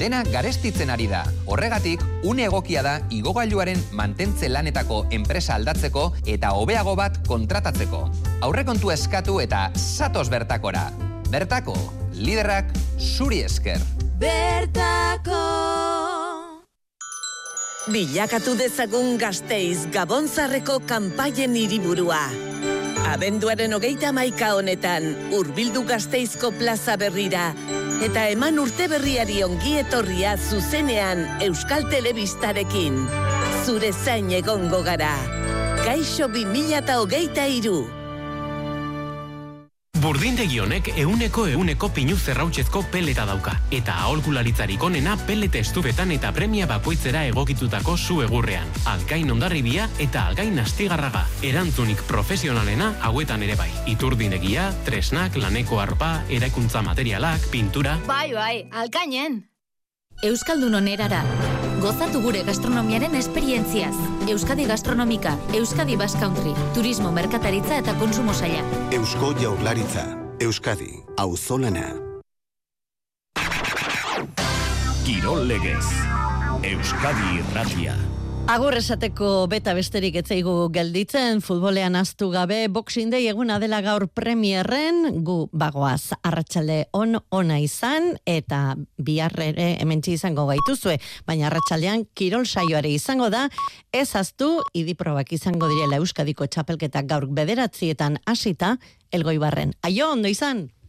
Dena 0.01 0.23
garestitzen 0.25 0.89
ari 0.89 1.05
da. 1.05 1.19
Horregatik, 1.45 2.01
une 2.25 2.47
egokia 2.47 2.81
da 2.81 2.95
igogailuaren 3.13 3.77
mantentze 3.93 4.47
lanetako 4.49 5.03
enpresa 5.13 5.53
aldatzeko 5.59 6.07
eta 6.25 6.55
hobeago 6.57 6.95
bat 6.97 7.19
kontratatzeko. 7.27 7.99
Aurrekontu 8.47 8.89
eskatu 8.95 9.37
eta 9.43 9.67
satos 9.77 10.25
bertakora. 10.33 10.87
Bertako, 11.29 11.75
liderrak 12.17 12.73
zuri 12.97 13.43
esker. 13.45 13.77
Bertako 14.17 15.43
Bilakatu 17.91 18.55
dezagun 18.57 19.19
gazteiz 19.21 19.85
Gabonzarreko 19.93 20.79
kanpaien 20.89 21.53
hiriburua. 21.57 22.23
Abenduaren 23.13 23.77
hogeita 23.77 24.09
maika 24.15 24.55
honetan, 24.57 25.11
urbildu 25.37 25.85
gazteizko 25.85 26.53
plaza 26.57 26.97
berrira, 26.97 27.51
eta 28.01 28.23
eman 28.33 28.57
urte 28.57 28.87
berriari 28.89 29.43
ongi 29.45 29.75
etorria 29.77 30.33
zuzenean 30.37 31.21
Euskal 31.45 31.85
Telebistarekin. 31.91 32.97
Zure 33.61 33.93
zain 33.93 34.33
egongo 34.33 34.81
gara. 34.81 35.13
Gaixo 35.85 36.27
20hogeita 36.33 37.45
iru. 37.61 38.00
Burdindegi 40.01 40.57
honek 40.57 40.87
euneko 40.97 41.43
euneko 41.51 41.91
pinu 41.93 42.15
zerrautzezko 42.17 42.79
peleta 42.89 43.27
dauka. 43.29 43.51
Eta 43.75 43.99
aholkularitzarik 44.07 44.81
onena 44.81 45.13
pelete 45.27 45.61
estubetan 45.61 46.09
eta 46.15 46.31
premia 46.33 46.65
bakoitzera 46.65 47.21
egokitutako 47.29 47.97
zu 47.97 48.17
egurrean. 48.25 48.65
Algain 48.89 49.29
ondarribia 49.29 49.85
eta 50.01 50.25
algain 50.31 50.57
astigarraga. 50.63 51.27
Erantzunik 51.45 52.01
profesionalena 52.09 52.95
hauetan 53.05 53.45
ere 53.45 53.59
bai. 53.59 53.69
Iturdinegia, 53.93 54.71
tresnak, 54.89 55.37
laneko 55.37 55.77
arpa, 55.83 56.15
eraikuntza 56.29 56.81
materialak, 56.81 57.51
pintura... 57.53 57.99
Bai, 58.09 58.31
bai, 58.33 58.55
alkainen. 58.71 59.43
Euskaldun 60.25 60.81
onerara. 60.81 61.21
Gozatu 61.81 62.19
gure 62.21 62.43
gastronomiaren 62.45 63.15
esperientziaz. 63.17 63.95
Euskadi 64.29 64.67
Gastronomika, 64.69 65.33
Euskadi 65.57 65.95
Bass 65.97 66.13
Country, 66.13 66.53
Turismo 66.75 67.09
Merkataritza 67.11 67.79
eta 67.81 67.95
Konsumo 67.97 68.35
Saila. 68.37 68.61
Eusko 68.93 69.33
Jaurlaritza, 69.41 70.05
Euskadi, 70.39 70.91
Auzolana. 71.17 71.87
Kirol 75.05 75.47
Legez. 75.49 75.85
Euskadi 76.61 77.37
Irratia. 77.41 77.97
Agur 78.51 78.75
esateko 78.75 79.45
beta 79.47 79.71
besterik 79.71 80.17
etzaigu 80.19 80.65
gelditzen, 80.75 81.39
futbolean 81.39 81.93
aztu 81.95 82.27
gabe, 82.33 82.65
boxing 82.67 83.07
day 83.13 83.29
eguna 83.31 83.61
dela 83.63 83.77
gaur 83.85 84.09
premierren, 84.11 85.21
gu 85.23 85.45
bagoaz 85.55 86.17
arratsalde 86.19 86.81
on 86.91 87.15
ona 87.31 87.61
izan, 87.63 88.09
eta 88.27 88.75
biharrere 88.99 89.77
hementsi 89.79 90.17
izango 90.17 90.49
gaituzue, 90.49 90.97
baina 91.23 91.47
arratsaldean 91.47 92.03
kirol 92.11 92.43
saioare 92.43 92.91
izango 92.91 93.31
da, 93.31 93.45
ez 93.95 94.09
aztu, 94.19 94.57
idiprobak 94.75 95.31
izango 95.31 95.71
direla 95.71 96.03
Euskadiko 96.03 96.43
txapelketak 96.51 97.07
gaur 97.07 97.29
bederatzietan 97.31 98.19
hasita, 98.27 98.75
elgoibarren. 99.15 99.77
Aio, 99.87 100.11
ondo 100.11 100.27
izan! 100.27 100.73